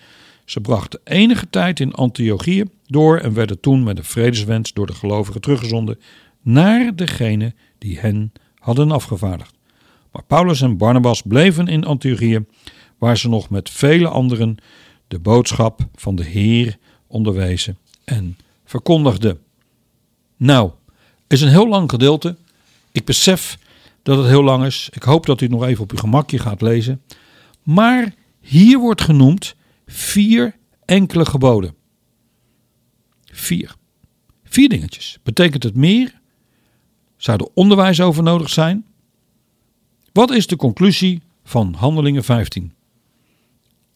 Ze 0.45 0.61
brachten 0.61 1.01
enige 1.05 1.51
tijd 1.51 1.81
in 1.81 1.95
Antiochië 1.95 2.65
door 2.87 3.19
en 3.19 3.35
werden 3.35 3.61
toen 3.61 3.83
met 3.83 3.99
een 3.99 4.05
vredeswens 4.05 4.73
door 4.73 4.87
de 4.87 4.95
gelovigen 4.95 5.41
teruggezonden 5.41 5.99
naar 6.43 6.97
degene 6.97 7.55
die 7.79 7.99
hen 7.99 8.33
hadden 8.59 8.91
afgevaardigd. 8.91 9.55
Maar 10.13 10.25
Paulus 10.25 10.61
en 10.61 10.77
Barnabas 10.77 11.23
bleven 11.23 11.69
in 11.69 11.85
Antiochië, 11.85 12.45
waar 12.99 13.19
ze 13.19 13.29
nog 13.29 13.51
met 13.51 13.71
vele 13.71 14.09
anderen 14.09 14.57
de 15.09 15.19
boodschap 15.19 15.81
van 15.95 16.17
de 16.17 16.25
Heer 16.25 16.79
onderwezen 17.07 17.79
en 18.05 18.37
verkondigden. 18.65 19.39
Nou, 20.37 20.71
is 21.27 21.41
een 21.41 21.49
heel 21.49 21.69
lang 21.69 21.91
gedeelte. 21.91 22.37
Ik 22.93 23.05
besef 23.05 23.59
dat 24.03 24.19
het 24.19 24.27
heel 24.27 24.43
lang 24.43 24.65
is. 24.65 24.89
Ik 24.93 25.03
hoop 25.03 25.27
dat 25.27 25.41
u 25.41 25.45
het 25.45 25.55
nog 25.55 25.65
even 25.65 25.83
op 25.83 25.91
uw 25.91 25.99
gemakje 25.99 26.39
gaat 26.39 26.61
lezen. 26.61 27.03
Maar 27.63 28.15
hier 28.41 28.79
wordt 28.79 29.01
genoemd 29.01 29.55
vier 29.87 30.57
enkele 30.85 31.27
geboden. 31.27 31.75
Vier. 33.25 33.75
Vier 34.45 34.69
dingetjes. 34.69 35.19
Betekent 35.23 35.63
het 35.63 35.75
meer? 35.75 36.21
Zou 37.17 37.39
er 37.39 37.51
onderwijs 37.55 38.01
over 38.01 38.23
nodig 38.23 38.51
zijn? 38.51 38.87
Wat 40.13 40.31
is 40.31 40.47
de 40.47 40.57
conclusie 40.57 41.23
van 41.45 41.75
Handelingen 41.75 42.25
15? 42.25 42.73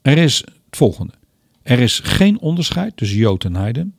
Er 0.02 0.18
is 0.18 0.36
het 0.36 0.76
volgende. 0.76 1.12
Er 1.62 1.78
is 1.78 1.98
geen 1.98 2.40
onderscheid 2.40 2.96
tussen 2.96 3.18
Jood 3.18 3.44
en 3.44 3.56
Heiden. 3.56 3.94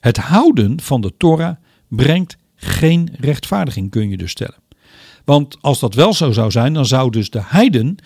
Het 0.00 0.16
houden 0.16 0.80
van 0.80 1.00
de 1.00 1.12
Torah 1.16 1.56
brengt 1.88 2.36
geen 2.54 3.08
rechtvaardiging, 3.20 3.90
kun 3.90 4.08
je 4.08 4.16
dus 4.16 4.30
stellen. 4.30 4.58
Want 5.24 5.56
als 5.60 5.80
dat 5.80 5.94
wel 5.94 6.14
zo 6.14 6.32
zou 6.32 6.50
zijn, 6.50 6.72
dan 6.72 6.86
zou 6.86 7.10
dus 7.10 7.30
de 7.30 7.42
heiden 7.42 7.96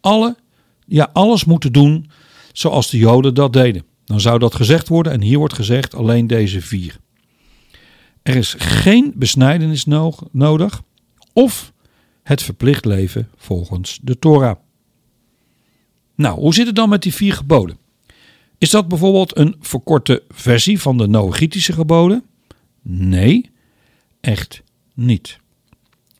alle, 0.00 0.36
ja, 0.86 1.10
alles 1.12 1.44
moeten 1.44 1.72
doen 1.72 2.10
zoals 2.52 2.90
de 2.90 2.98
Joden 2.98 3.34
dat 3.34 3.52
deden. 3.52 3.84
Dan 4.04 4.20
zou 4.20 4.38
dat 4.38 4.54
gezegd 4.54 4.88
worden 4.88 5.12
en 5.12 5.22
hier 5.22 5.38
wordt 5.38 5.54
gezegd 5.54 5.94
alleen 5.94 6.26
deze 6.26 6.60
vier. 6.60 6.96
Er 8.22 8.36
is 8.36 8.54
geen 8.58 9.12
besnijdenis 9.16 9.84
nodig 10.32 10.82
of 11.32 11.72
het 12.22 12.42
verplicht 12.42 12.84
leven 12.84 13.28
volgens 13.36 13.98
de 14.02 14.18
Torah. 14.18 14.56
Nou, 16.14 16.38
hoe 16.38 16.54
zit 16.54 16.66
het 16.66 16.76
dan 16.76 16.88
met 16.88 17.02
die 17.02 17.14
vier 17.14 17.32
geboden? 17.32 17.78
Is 18.64 18.70
dat 18.70 18.88
bijvoorbeeld 18.88 19.36
een 19.38 19.56
verkorte 19.60 20.22
versie 20.28 20.80
van 20.80 20.98
de 20.98 21.06
Noachitische 21.06 21.72
geboden? 21.72 22.24
Nee, 22.82 23.50
echt 24.20 24.62
niet. 24.94 25.38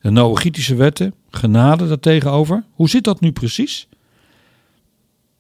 De 0.01 0.11
Noachitische 0.11 0.75
wetten, 0.75 1.15
genade 1.31 1.89
daartegenover, 1.89 2.65
hoe 2.71 2.89
zit 2.89 3.05
dat 3.05 3.21
nu 3.21 3.33
precies? 3.33 3.89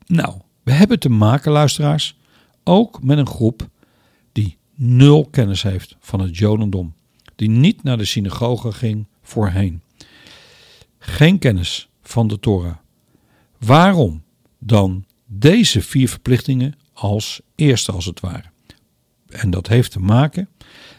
Nou, 0.06 0.34
we 0.62 0.72
hebben 0.72 0.98
te 0.98 1.08
maken, 1.08 1.52
luisteraars, 1.52 2.16
ook 2.62 3.02
met 3.02 3.18
een 3.18 3.26
groep 3.26 3.68
die 4.32 4.56
nul 4.74 5.28
kennis 5.30 5.62
heeft 5.62 5.96
van 6.00 6.20
het 6.20 6.36
Jodendom, 6.36 6.94
die 7.36 7.48
niet 7.48 7.82
naar 7.82 7.98
de 7.98 8.04
synagoge 8.04 8.72
ging 8.72 9.06
voorheen. 9.22 9.82
geen 10.98 11.38
kennis 11.38 11.88
van 12.02 12.28
de 12.28 12.40
Torah. 12.40 12.76
Waarom 13.58 14.22
dan 14.58 15.04
deze 15.26 15.82
vier 15.82 16.08
verplichtingen 16.08 16.74
als 16.94 17.40
eerste 17.54 17.92
als 17.92 18.04
het 18.04 18.20
ware? 18.20 18.52
En 19.28 19.50
dat 19.50 19.66
heeft 19.66 19.90
te 19.90 20.00
maken, 20.00 20.48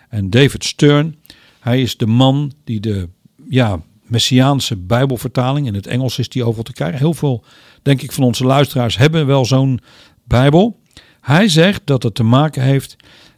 en 0.10 0.30
David 0.30 0.64
Stern, 0.64 1.16
hij 1.60 1.82
is 1.82 1.98
de 1.98 2.08
man 2.08 2.52
die 2.64 2.80
de 2.80 3.10
ja, 3.50 3.82
Messiaanse 4.02 4.76
Bijbelvertaling, 4.76 5.68
in 5.68 5.74
het 5.74 5.88
Engels 5.88 6.20
is 6.20 6.30
die 6.30 6.44
overal 6.44 6.64
te 6.64 6.74
krijgen. 6.74 6.98
Heel 6.98 7.14
veel, 7.14 7.44
denk 7.82 8.02
ik, 8.02 8.12
van 8.12 8.24
onze 8.24 8.46
luisteraars 8.46 8.98
hebben 8.98 9.26
wel 9.26 9.46
zo'n 9.46 9.80
Bijbel. 10.24 10.80
Hij 11.22 11.48
zegt 11.48 11.82
dat 11.86 12.04
het 12.04 12.16
te 12.16 12.24
maken 12.24 12.62
heeft 12.62 12.96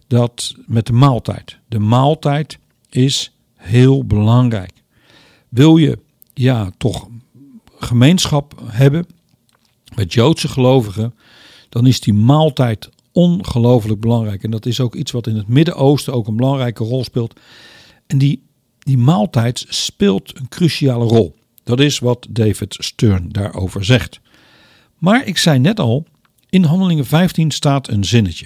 dat 0.08 0.56
met 0.66 0.86
de 0.86 0.94
maaltijd. 0.94 1.58
De 1.68 1.80
maaltijd 1.80 2.60
is 2.90 3.36
heel 3.56 4.06
belangrijk. 4.06 4.72
Wil 5.50 5.78
je 5.78 6.00
ja, 6.34 6.72
toch 6.78 7.08
gemeenschap 7.80 8.62
hebben 8.66 9.06
met 9.96 10.14
Joodse 10.14 10.48
gelovigen, 10.48 11.16
dan 11.70 11.88
is 11.88 12.00
die 12.00 12.14
maaltijd 12.14 12.90
ongelooflijk 13.12 14.00
belangrijk. 14.00 14.44
En 14.44 14.52
dat 14.52 14.66
is 14.66 14.80
ook 14.80 14.96
iets 14.96 15.12
wat 15.12 15.28
in 15.28 15.36
het 15.36 15.48
Midden-Oosten 15.48 16.14
ook 16.14 16.28
een 16.28 16.36
belangrijke 16.36 16.84
rol 16.84 17.04
speelt. 17.04 17.40
En 18.08 18.18
die, 18.18 18.44
die 18.80 18.98
maaltijd 18.98 19.66
speelt 19.70 20.40
een 20.40 20.50
cruciale 20.50 21.06
rol. 21.06 21.36
Dat 21.64 21.80
is 21.80 22.00
wat 22.00 22.28
David 22.30 22.76
Stern 22.80 23.30
daarover 23.30 23.86
zegt. 23.86 24.20
Maar 24.98 25.26
ik 25.26 25.38
zei 25.38 25.60
net 25.60 25.80
al, 25.80 26.06
in 26.50 26.64
Handelingen 26.64 27.06
15 27.06 27.52
staat 27.52 27.88
een 27.88 28.04
zinnetje. 28.04 28.46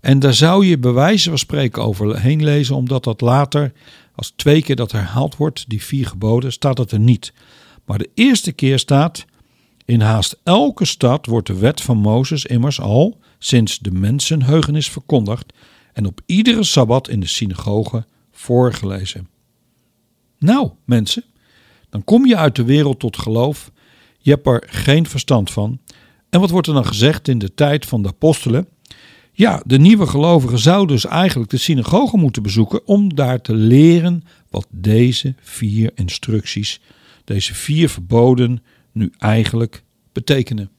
En 0.00 0.18
daar 0.18 0.34
zou 0.34 0.66
je 0.66 0.78
bij 0.78 0.92
wijze 0.92 1.28
van 1.28 1.38
spreken 1.38 1.84
overheen 1.84 2.44
lezen, 2.44 2.76
omdat 2.76 3.04
dat 3.04 3.20
later, 3.20 3.72
als 4.14 4.32
twee 4.36 4.62
keer 4.62 4.76
dat 4.76 4.92
herhaald 4.92 5.36
wordt, 5.36 5.64
die 5.68 5.82
vier 5.82 6.06
geboden, 6.06 6.52
staat 6.52 6.78
het 6.78 6.92
er 6.92 6.98
niet. 6.98 7.32
Maar 7.84 7.98
de 7.98 8.10
eerste 8.14 8.52
keer 8.52 8.78
staat: 8.78 9.24
In 9.84 10.00
haast 10.00 10.40
elke 10.42 10.84
stad 10.84 11.26
wordt 11.26 11.46
de 11.46 11.58
wet 11.58 11.80
van 11.80 11.96
Mozes 11.96 12.44
immers 12.44 12.80
al 12.80 13.18
sinds 13.38 13.78
de 13.78 13.90
mensenheugenis 13.90 14.90
verkondigd 14.90 15.52
en 15.92 16.06
op 16.06 16.20
iedere 16.26 16.64
sabbat 16.64 17.08
in 17.08 17.20
de 17.20 17.26
synagoge 17.26 18.04
voorgelezen. 18.32 19.28
Nou, 20.38 20.70
mensen, 20.84 21.24
dan 21.90 22.04
kom 22.04 22.26
je 22.26 22.36
uit 22.36 22.56
de 22.56 22.64
wereld 22.64 23.00
tot 23.00 23.16
geloof. 23.16 23.70
Je 24.18 24.30
hebt 24.30 24.46
er 24.46 24.62
geen 24.66 25.06
verstand 25.06 25.50
van. 25.50 25.80
En 26.30 26.40
wat 26.40 26.50
wordt 26.50 26.66
er 26.66 26.74
dan 26.74 26.86
gezegd 26.86 27.28
in 27.28 27.38
de 27.38 27.54
tijd 27.54 27.86
van 27.86 28.02
de 28.02 28.08
apostelen? 28.08 28.68
Ja, 29.32 29.62
de 29.66 29.78
nieuwe 29.78 30.06
gelovigen 30.06 30.58
zouden 30.58 30.94
dus 30.94 31.06
eigenlijk 31.06 31.50
de 31.50 31.56
synagoge 31.56 32.16
moeten 32.16 32.42
bezoeken 32.42 32.86
om 32.86 33.14
daar 33.14 33.40
te 33.40 33.54
leren 33.54 34.24
wat 34.50 34.66
deze 34.70 35.34
vier 35.40 35.90
instructies, 35.94 36.80
deze 37.24 37.54
vier 37.54 37.88
verboden 37.88 38.62
nu 38.94 39.12
eigenlijk 39.18 39.82
betekenen. 40.12 40.70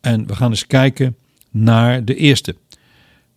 En 0.00 0.26
we 0.26 0.34
gaan 0.34 0.50
eens 0.50 0.66
kijken 0.66 1.16
naar 1.50 2.04
de 2.04 2.14
eerste. 2.14 2.56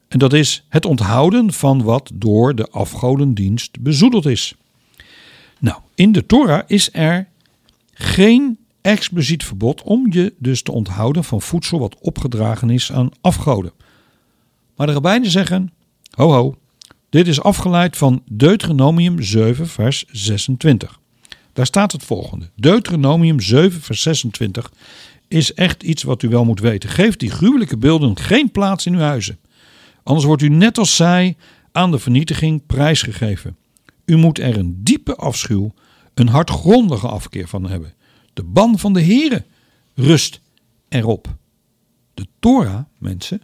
En 0.07 0.19
dat 0.19 0.33
is 0.33 0.65
het 0.69 0.85
onthouden 0.85 1.53
van 1.53 1.83
wat 1.83 2.11
door 2.13 2.55
de 2.55 2.69
afgodendienst 2.69 3.79
bezoedeld 3.79 4.25
is. 4.25 4.55
Nou, 5.59 5.77
in 5.95 6.11
de 6.11 6.25
Torah 6.25 6.63
is 6.67 6.89
er 6.91 7.27
geen 7.93 8.57
expliciet 8.81 9.43
verbod 9.43 9.81
om 9.81 10.11
je 10.11 10.33
dus 10.37 10.61
te 10.61 10.71
onthouden 10.71 11.23
van 11.23 11.41
voedsel 11.41 11.79
wat 11.79 11.95
opgedragen 11.99 12.69
is 12.69 12.91
aan 12.91 13.09
afgoden. 13.21 13.71
Maar 14.75 14.87
de 14.87 14.93
rabbijnen 14.93 15.29
zeggen: 15.29 15.71
ho 16.15 16.31
ho, 16.31 16.55
dit 17.09 17.27
is 17.27 17.41
afgeleid 17.41 17.97
van 17.97 18.23
Deuteronomium 18.31 19.21
7, 19.21 19.67
vers 19.67 20.05
26. 20.11 20.99
Daar 21.53 21.65
staat 21.65 21.91
het 21.91 22.03
volgende: 22.03 22.49
Deuteronomium 22.55 23.39
7, 23.39 23.81
vers 23.81 24.01
26 24.01 24.71
is 25.27 25.53
echt 25.53 25.83
iets 25.83 26.03
wat 26.03 26.23
u 26.23 26.29
wel 26.29 26.45
moet 26.45 26.59
weten. 26.59 26.89
Geef 26.89 27.15
die 27.15 27.31
gruwelijke 27.31 27.77
beelden 27.77 28.17
geen 28.17 28.51
plaats 28.51 28.85
in 28.85 28.93
uw 28.93 28.99
huizen. 28.99 29.39
Anders 30.03 30.25
wordt 30.25 30.41
u 30.41 30.49
net 30.49 30.77
als 30.77 30.95
zij 30.95 31.35
aan 31.71 31.91
de 31.91 31.99
vernietiging 31.99 32.65
prijsgegeven. 32.65 33.57
U 34.05 34.17
moet 34.17 34.39
er 34.39 34.57
een 34.57 34.83
diepe 34.83 35.15
afschuw, 35.15 35.73
een 36.13 36.27
hardgrondige 36.27 37.07
afkeer 37.07 37.47
van 37.47 37.69
hebben. 37.69 37.93
De 38.33 38.43
ban 38.43 38.79
van 38.79 38.93
de 38.93 39.03
Here 39.03 39.45
rust 39.95 40.41
erop. 40.89 41.35
De 42.13 42.27
Torah, 42.39 42.83
mensen, 42.97 43.41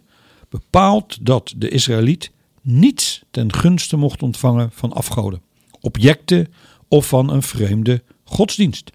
bepaalt 0.48 1.26
dat 1.26 1.54
de 1.56 1.68
Israëliet 1.68 2.30
niets 2.62 3.22
ten 3.30 3.52
gunste 3.52 3.96
mocht 3.96 4.22
ontvangen 4.22 4.70
van 4.72 4.92
afgoden, 4.92 5.42
objecten 5.80 6.52
of 6.88 7.08
van 7.08 7.30
een 7.30 7.42
vreemde 7.42 8.02
godsdienst. 8.24 8.90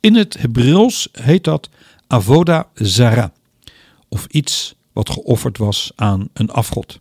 In 0.00 0.14
het 0.14 0.38
Hebreeuws 0.38 1.08
heet 1.12 1.44
dat 1.44 1.68
avoda 2.06 2.68
zara, 2.74 3.32
of 4.08 4.26
iets 4.26 4.74
wat 4.92 5.10
geofferd 5.10 5.58
was 5.58 5.92
aan 5.96 6.28
een 6.32 6.50
afgod. 6.50 7.00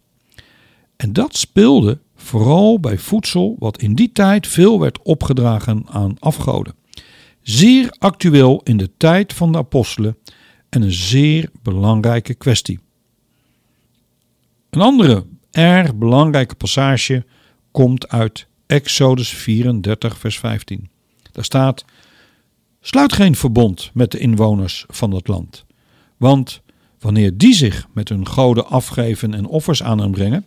En 0.95 1.13
dat 1.13 1.38
speelde 1.38 1.99
vooral 2.15 2.80
bij 2.80 2.97
voedsel 2.97 3.56
wat 3.60 3.82
in 3.82 3.95
die 3.95 4.12
tijd 4.12 4.47
veel 4.47 4.80
werd 4.80 5.02
opgedragen 5.02 5.84
aan 5.88 6.15
afgoden. 6.19 6.75
Zeer 7.41 7.95
actueel 7.99 8.62
in 8.63 8.78
de 8.78 8.91
tijd 8.97 9.34
van 9.34 9.52
de 9.52 9.58
apostelen 9.58 10.17
en 10.69 10.82
een 10.82 10.91
zeer 10.91 11.49
belangrijke 11.62 12.34
kwestie. 12.34 12.80
Een 14.69 14.82
andere 14.82 15.25
erg 15.52 15.95
belangrijke 15.95 16.56
passage 16.56 17.25
komt 17.71 18.08
uit 18.08 18.47
Exodus 18.70 19.30
34, 19.30 20.18
vers 20.18 20.40
15. 20.40 20.90
Daar 21.32 21.44
staat: 21.44 21.86
Sluit 22.82 23.14
geen 23.14 23.36
verbond 23.36 23.92
met 23.94 24.12
de 24.12 24.20
inwoners 24.20 24.86
van 24.88 25.10
dat 25.10 25.28
land, 25.28 25.66
want 26.18 26.62
wanneer 27.00 27.38
die 27.38 27.54
zich 27.54 27.88
met 27.94 28.10
hun 28.10 28.28
goden 28.28 28.68
afgeven 28.68 29.34
en 29.34 29.46
offers 29.46 29.84
aan 29.84 30.00
hem 30.00 30.12
brengen, 30.12 30.46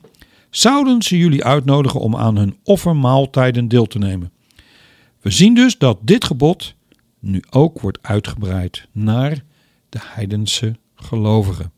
zouden 0.50 1.02
ze 1.02 1.18
jullie 1.18 1.44
uitnodigen 1.44 2.00
om 2.00 2.16
aan 2.16 2.36
hun 2.36 2.56
offermaaltijden 2.64 3.68
deel 3.68 3.86
te 3.86 3.98
nemen. 3.98 4.32
We 5.20 5.30
zien 5.30 5.54
dus 5.54 5.78
dat 5.78 5.98
dit 6.02 6.24
gebod 6.24 6.74
nu 7.18 7.42
ook 7.50 7.80
wordt 7.80 7.98
uitgebreid 8.02 8.88
naar 8.92 9.44
de 9.88 10.00
heidense 10.02 10.76
gelovigen. 10.94 11.72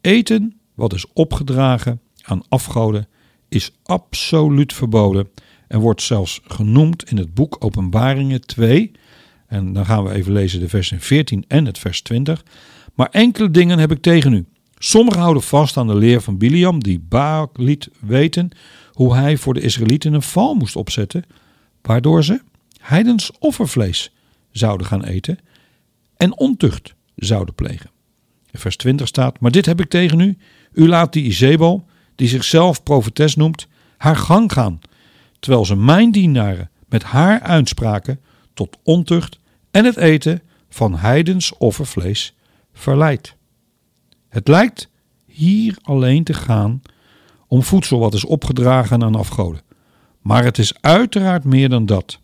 Eten 0.00 0.60
wat 0.74 0.92
is 0.92 1.06
opgedragen 1.12 2.00
aan 2.22 2.42
afgoden 2.48 3.08
is 3.54 3.72
absoluut 3.82 4.72
verboden 4.72 5.28
en 5.68 5.80
wordt 5.80 6.02
zelfs 6.02 6.40
genoemd 6.44 7.10
in 7.10 7.16
het 7.16 7.34
boek 7.34 7.56
Openbaringen 7.58 8.46
2. 8.46 8.92
En 9.46 9.72
dan 9.72 9.86
gaan 9.86 10.04
we 10.04 10.12
even 10.12 10.32
lezen 10.32 10.60
de 10.60 10.68
versen 10.68 11.00
14 11.00 11.44
en 11.48 11.66
het 11.66 11.78
vers 11.78 12.02
20. 12.02 12.44
Maar 12.94 13.08
enkele 13.10 13.50
dingen 13.50 13.78
heb 13.78 13.90
ik 13.90 14.02
tegen 14.02 14.32
u. 14.32 14.44
Sommigen 14.78 15.20
houden 15.20 15.42
vast 15.42 15.76
aan 15.76 15.86
de 15.86 15.94
leer 15.94 16.20
van 16.20 16.38
Biliam, 16.38 16.82
die 16.82 17.00
Baal 17.08 17.50
liet 17.52 17.88
weten 18.00 18.50
hoe 18.92 19.14
hij 19.14 19.36
voor 19.36 19.54
de 19.54 19.60
Israëlieten 19.60 20.12
een 20.12 20.22
val 20.22 20.54
moest 20.54 20.76
opzetten, 20.76 21.24
waardoor 21.82 22.24
ze 22.24 22.40
heidens 22.80 23.30
offervlees 23.38 24.12
zouden 24.50 24.86
gaan 24.86 25.04
eten 25.04 25.38
en 26.16 26.38
ontucht 26.38 26.94
zouden 27.16 27.54
plegen. 27.54 27.90
In 28.50 28.58
vers 28.58 28.76
20 28.76 29.08
staat: 29.08 29.40
Maar 29.40 29.50
dit 29.50 29.66
heb 29.66 29.80
ik 29.80 29.88
tegen 29.88 30.20
u. 30.20 30.36
U 30.72 30.88
laat 30.88 31.12
die 31.12 31.24
Izebel, 31.24 31.86
die 32.14 32.28
zichzelf 32.28 32.82
profetes 32.82 33.36
noemt, 33.36 33.66
haar 33.96 34.16
gang 34.16 34.52
gaan, 34.52 34.80
terwijl 35.38 35.64
ze 35.64 35.76
mijn 35.76 36.12
dienaren 36.12 36.70
met 36.88 37.02
haar 37.02 37.40
uitspraken 37.40 38.20
tot 38.54 38.76
ontucht 38.82 39.38
en 39.70 39.84
het 39.84 39.96
eten 39.96 40.42
van 40.68 40.96
heidens 40.96 41.56
offervlees 41.58 42.34
verleidt. 42.72 43.36
Het 44.28 44.48
lijkt 44.48 44.88
hier 45.26 45.78
alleen 45.82 46.24
te 46.24 46.34
gaan 46.34 46.82
om 47.46 47.62
voedsel 47.62 47.98
wat 47.98 48.14
is 48.14 48.24
opgedragen 48.24 49.02
aan 49.02 49.14
afgoden. 49.14 49.62
Maar 50.20 50.44
het 50.44 50.58
is 50.58 50.74
uiteraard 50.80 51.44
meer 51.44 51.68
dan 51.68 51.86
dat. 51.86 52.18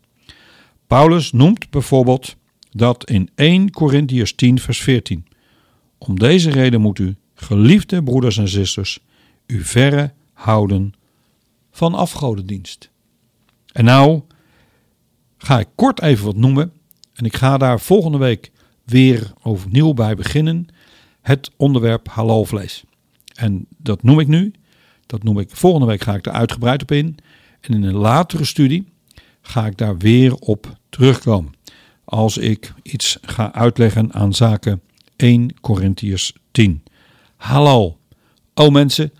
Paulus 0.86 1.32
noemt 1.32 1.70
bijvoorbeeld 1.70 2.36
dat 2.70 3.10
in 3.10 3.30
1 3.34 3.70
Corinthians 3.70 4.32
10 4.32 4.58
vers 4.58 4.80
14. 4.80 5.26
Om 5.98 6.18
deze 6.18 6.50
reden 6.50 6.80
moet 6.80 6.98
u, 6.98 7.16
geliefde 7.34 8.02
broeders 8.02 8.38
en 8.38 8.48
zusters, 8.48 9.00
u 9.50 9.64
verre 9.64 10.12
houden 10.32 10.92
van 11.70 11.94
afgodendienst. 11.94 12.90
En 13.72 13.84
nou 13.84 14.22
ga 15.38 15.58
ik 15.58 15.68
kort 15.74 16.02
even 16.02 16.24
wat 16.24 16.36
noemen 16.36 16.72
en 17.14 17.24
ik 17.24 17.36
ga 17.36 17.58
daar 17.58 17.80
volgende 17.80 18.18
week 18.18 18.50
weer 18.84 19.32
overnieuw 19.42 19.92
bij 19.92 20.14
beginnen 20.14 20.66
het 21.20 21.50
onderwerp 21.56 22.08
halalvlees. 22.08 22.84
En 23.34 23.66
dat 23.76 24.02
noem 24.02 24.20
ik 24.20 24.26
nu. 24.26 24.52
Dat 25.06 25.22
noem 25.22 25.38
ik 25.38 25.50
volgende 25.50 25.86
week 25.86 26.00
ga 26.00 26.14
ik 26.14 26.26
er 26.26 26.32
uitgebreid 26.32 26.82
op 26.82 26.90
in. 26.90 27.16
En 27.60 27.74
in 27.74 27.82
een 27.82 27.94
latere 27.94 28.44
studie 28.44 28.88
ga 29.40 29.66
ik 29.66 29.76
daar 29.76 29.96
weer 29.96 30.34
op 30.34 30.76
terugkomen. 30.88 31.52
Als 32.04 32.38
ik 32.38 32.72
iets 32.82 33.18
ga 33.22 33.52
uitleggen 33.52 34.12
aan 34.12 34.34
zaken 34.34 34.82
1 35.16 35.60
Corinthiërs 35.60 36.32
10. 36.50 36.82
Halal. 37.36 37.98
O 38.54 38.70
mensen, 38.70 39.12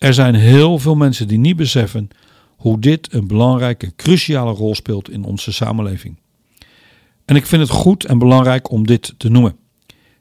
er 0.00 0.14
zijn 0.14 0.34
heel 0.34 0.78
veel 0.78 0.94
mensen 0.94 1.28
die 1.28 1.38
niet 1.38 1.56
beseffen 1.56 2.08
hoe 2.56 2.78
dit 2.78 3.12
een 3.12 3.26
belangrijke, 3.26 3.94
cruciale 3.96 4.52
rol 4.52 4.74
speelt 4.74 5.10
in 5.10 5.24
onze 5.24 5.52
samenleving. 5.52 6.18
En 7.24 7.36
ik 7.36 7.46
vind 7.46 7.62
het 7.62 7.70
goed 7.70 8.04
en 8.04 8.18
belangrijk 8.18 8.70
om 8.70 8.86
dit 8.86 9.14
te 9.16 9.28
noemen. 9.28 9.56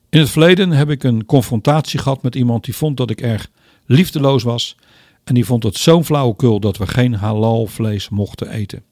In 0.09 0.19
het 0.19 0.29
verleden 0.29 0.71
heb 0.71 0.89
ik 0.89 1.03
een 1.03 1.25
confrontatie 1.25 1.99
gehad 1.99 2.21
met 2.23 2.35
iemand 2.35 2.63
die 2.65 2.75
vond 2.75 2.97
dat 2.97 3.09
ik 3.09 3.21
erg 3.21 3.49
liefdeloos 3.85 4.43
was. 4.43 4.75
En 5.23 5.33
die 5.33 5.45
vond 5.45 5.63
het 5.63 5.77
zo'n 5.77 6.05
flauwekul 6.05 6.59
dat 6.59 6.77
we 6.77 6.87
geen 6.87 7.13
halal 7.13 7.67
vlees 7.67 8.09
mochten 8.09 8.49
eten. 8.49 8.83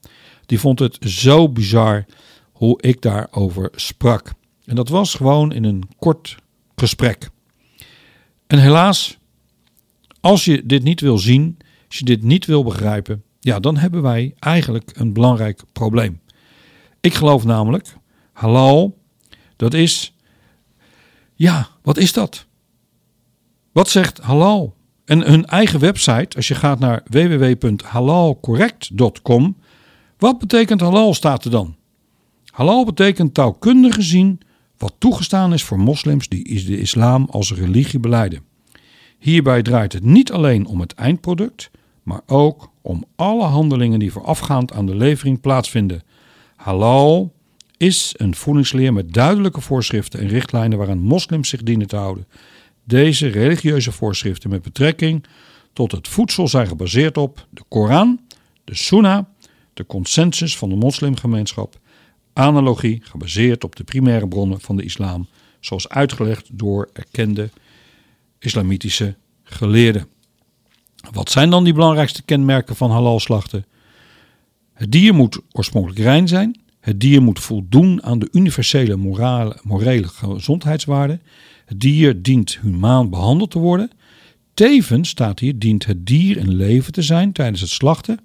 Die 0.46 0.60
vond 0.60 0.78
het 0.78 0.98
zo 1.00 1.48
bizar 1.48 2.04
hoe 2.52 2.82
ik 2.82 3.02
daarover 3.02 3.70
sprak. 3.74 4.32
En 4.64 4.74
dat 4.74 4.88
was 4.88 5.14
gewoon 5.14 5.52
in 5.52 5.64
een 5.64 5.88
kort 5.98 6.36
gesprek. 6.76 7.30
En 8.46 8.58
helaas, 8.58 9.18
als 10.20 10.44
je 10.44 10.66
dit 10.66 10.82
niet 10.82 11.00
wil 11.00 11.18
zien, 11.18 11.56
als 11.88 11.98
je 11.98 12.04
dit 12.04 12.22
niet 12.22 12.46
wil 12.46 12.64
begrijpen, 12.64 13.22
ja, 13.40 13.60
dan 13.60 13.76
hebben 13.76 14.02
wij 14.02 14.34
eigenlijk 14.38 14.90
een 14.94 15.12
belangrijk 15.12 15.62
probleem. 15.72 16.20
Ik 17.00 17.14
geloof 17.14 17.44
namelijk, 17.44 17.96
halal, 18.32 18.98
dat 19.56 19.74
is, 19.74 20.14
ja, 21.34 21.68
wat 21.82 21.96
is 21.96 22.12
dat? 22.12 22.46
Wat 23.72 23.88
zegt 23.88 24.18
halal? 24.18 24.76
En 25.04 25.22
hun 25.22 25.46
eigen 25.46 25.80
website, 25.80 26.36
als 26.36 26.48
je 26.48 26.54
gaat 26.54 26.78
naar 26.78 27.02
www.halalcorrect.com, 27.10 29.56
wat 30.18 30.38
betekent 30.38 30.80
halal 30.80 31.14
staat 31.14 31.44
er 31.44 31.50
dan? 31.50 31.76
Halal 32.44 32.84
betekent 32.84 33.34
taalkundig 33.34 33.94
gezien 33.94 34.40
wat 34.76 34.94
toegestaan 34.98 35.52
is 35.52 35.62
voor 35.62 35.78
moslims 35.78 36.28
die 36.28 36.64
de 36.64 36.78
islam 36.78 37.28
als 37.30 37.54
religie 37.54 38.00
beleiden. 38.00 38.47
Hierbij 39.18 39.62
draait 39.62 39.92
het 39.92 40.04
niet 40.04 40.32
alleen 40.32 40.66
om 40.66 40.80
het 40.80 40.94
eindproduct, 40.94 41.70
maar 42.02 42.20
ook 42.26 42.70
om 42.82 43.04
alle 43.16 43.44
handelingen 43.44 43.98
die 43.98 44.12
voorafgaand 44.12 44.72
aan 44.72 44.86
de 44.86 44.94
levering 44.94 45.40
plaatsvinden. 45.40 46.02
Halal 46.56 47.32
is 47.76 48.14
een 48.16 48.34
voedingsleer 48.34 48.92
met 48.92 49.12
duidelijke 49.12 49.60
voorschriften 49.60 50.20
en 50.20 50.28
richtlijnen 50.28 50.78
waaraan 50.78 50.98
moslims 50.98 51.48
zich 51.48 51.62
dienen 51.62 51.86
te 51.86 51.96
houden. 51.96 52.26
Deze 52.84 53.28
religieuze 53.28 53.92
voorschriften 53.92 54.50
met 54.50 54.62
betrekking 54.62 55.24
tot 55.72 55.92
het 55.92 56.08
voedsel 56.08 56.48
zijn 56.48 56.66
gebaseerd 56.66 57.16
op 57.16 57.46
de 57.50 57.62
Koran, 57.68 58.20
de 58.64 58.74
Sunnah, 58.74 59.24
de 59.74 59.86
consensus 59.86 60.56
van 60.56 60.68
de 60.68 60.76
moslimgemeenschap, 60.76 61.78
analogie 62.32 63.00
gebaseerd 63.02 63.64
op 63.64 63.76
de 63.76 63.84
primaire 63.84 64.28
bronnen 64.28 64.60
van 64.60 64.76
de 64.76 64.84
islam, 64.84 65.26
zoals 65.60 65.88
uitgelegd 65.88 66.48
door 66.52 66.88
erkende 66.92 67.50
islamitische 68.38 69.16
geleerden. 69.42 70.06
Wat 71.12 71.30
zijn 71.30 71.50
dan 71.50 71.64
die 71.64 71.72
belangrijkste 71.72 72.22
kenmerken 72.22 72.76
van 72.76 72.90
halal 72.90 73.20
slachten? 73.20 73.66
Het 74.72 74.92
dier 74.92 75.14
moet 75.14 75.40
oorspronkelijk 75.52 76.00
rein 76.00 76.28
zijn. 76.28 76.60
Het 76.80 77.00
dier 77.00 77.22
moet 77.22 77.40
voldoen 77.40 78.02
aan 78.02 78.18
de 78.18 78.28
universele 78.32 78.96
morale, 78.96 79.58
morele 79.62 80.08
gezondheidswaarden. 80.08 81.22
Het 81.64 81.80
dier 81.80 82.22
dient 82.22 82.58
humaan 82.60 83.10
behandeld 83.10 83.50
te 83.50 83.58
worden. 83.58 83.90
Tevens 84.54 85.08
staat 85.08 85.40
hier, 85.40 85.58
dient 85.58 85.86
het 85.86 86.06
dier 86.06 86.36
in 86.36 86.54
leven 86.54 86.92
te 86.92 87.02
zijn 87.02 87.32
tijdens 87.32 87.60
het 87.60 87.70
slachten 87.70 88.18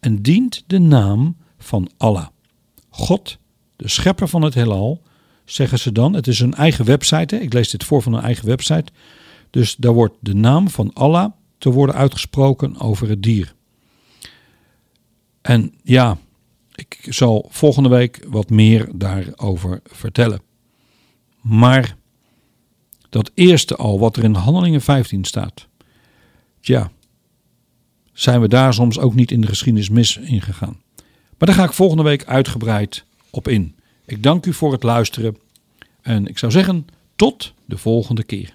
en 0.00 0.22
dient 0.22 0.64
de 0.66 0.78
naam 0.78 1.36
van 1.58 1.90
Allah. 1.96 2.26
God, 2.88 3.38
de 3.76 3.88
schepper 3.88 4.28
van 4.28 4.42
het 4.42 4.54
heelal, 4.54 5.02
zeggen 5.44 5.78
ze 5.78 5.92
dan. 5.92 6.14
Het 6.14 6.26
is 6.26 6.40
een 6.40 6.54
eigen 6.54 6.84
website. 6.84 7.40
Ik 7.40 7.52
lees 7.52 7.70
dit 7.70 7.84
voor 7.84 8.02
van 8.02 8.12
een 8.12 8.22
eigen 8.22 8.46
website. 8.46 8.92
Dus 9.52 9.76
daar 9.76 9.92
wordt 9.92 10.14
de 10.20 10.34
naam 10.34 10.68
van 10.68 10.92
Allah 10.92 11.32
te 11.58 11.70
worden 11.70 11.94
uitgesproken 11.94 12.80
over 12.80 13.08
het 13.08 13.22
dier. 13.22 13.54
En 15.40 15.74
ja, 15.82 16.18
ik 16.74 17.06
zal 17.08 17.46
volgende 17.50 17.88
week 17.88 18.26
wat 18.28 18.50
meer 18.50 18.88
daarover 18.94 19.80
vertellen. 19.84 20.40
Maar 21.40 21.96
dat 23.08 23.30
eerste 23.34 23.76
al, 23.76 23.98
wat 23.98 24.16
er 24.16 24.24
in 24.24 24.34
Handelingen 24.34 24.80
15 24.80 25.24
staat. 25.24 25.66
Tja, 26.60 26.90
zijn 28.12 28.40
we 28.40 28.48
daar 28.48 28.74
soms 28.74 28.98
ook 28.98 29.14
niet 29.14 29.30
in 29.30 29.40
de 29.40 29.46
geschiedenis 29.46 29.88
mis 29.88 30.16
ingegaan. 30.16 30.80
Maar 31.38 31.48
daar 31.48 31.54
ga 31.54 31.64
ik 31.64 31.72
volgende 31.72 32.02
week 32.02 32.24
uitgebreid 32.24 33.04
op 33.30 33.48
in. 33.48 33.76
Ik 34.04 34.22
dank 34.22 34.46
u 34.46 34.52
voor 34.52 34.72
het 34.72 34.82
luisteren 34.82 35.36
en 36.00 36.26
ik 36.26 36.38
zou 36.38 36.52
zeggen 36.52 36.86
tot 37.16 37.54
de 37.64 37.78
volgende 37.78 38.22
keer. 38.22 38.54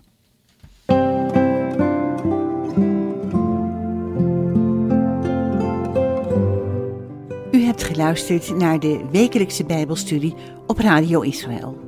Hebt 7.77 7.95
geluisterd 7.95 8.57
naar 8.57 8.79
de 8.79 9.05
wekelijkse 9.11 9.65
Bijbelstudie 9.65 10.35
op 10.67 10.77
Radio 10.77 11.21
Israël. 11.21 11.86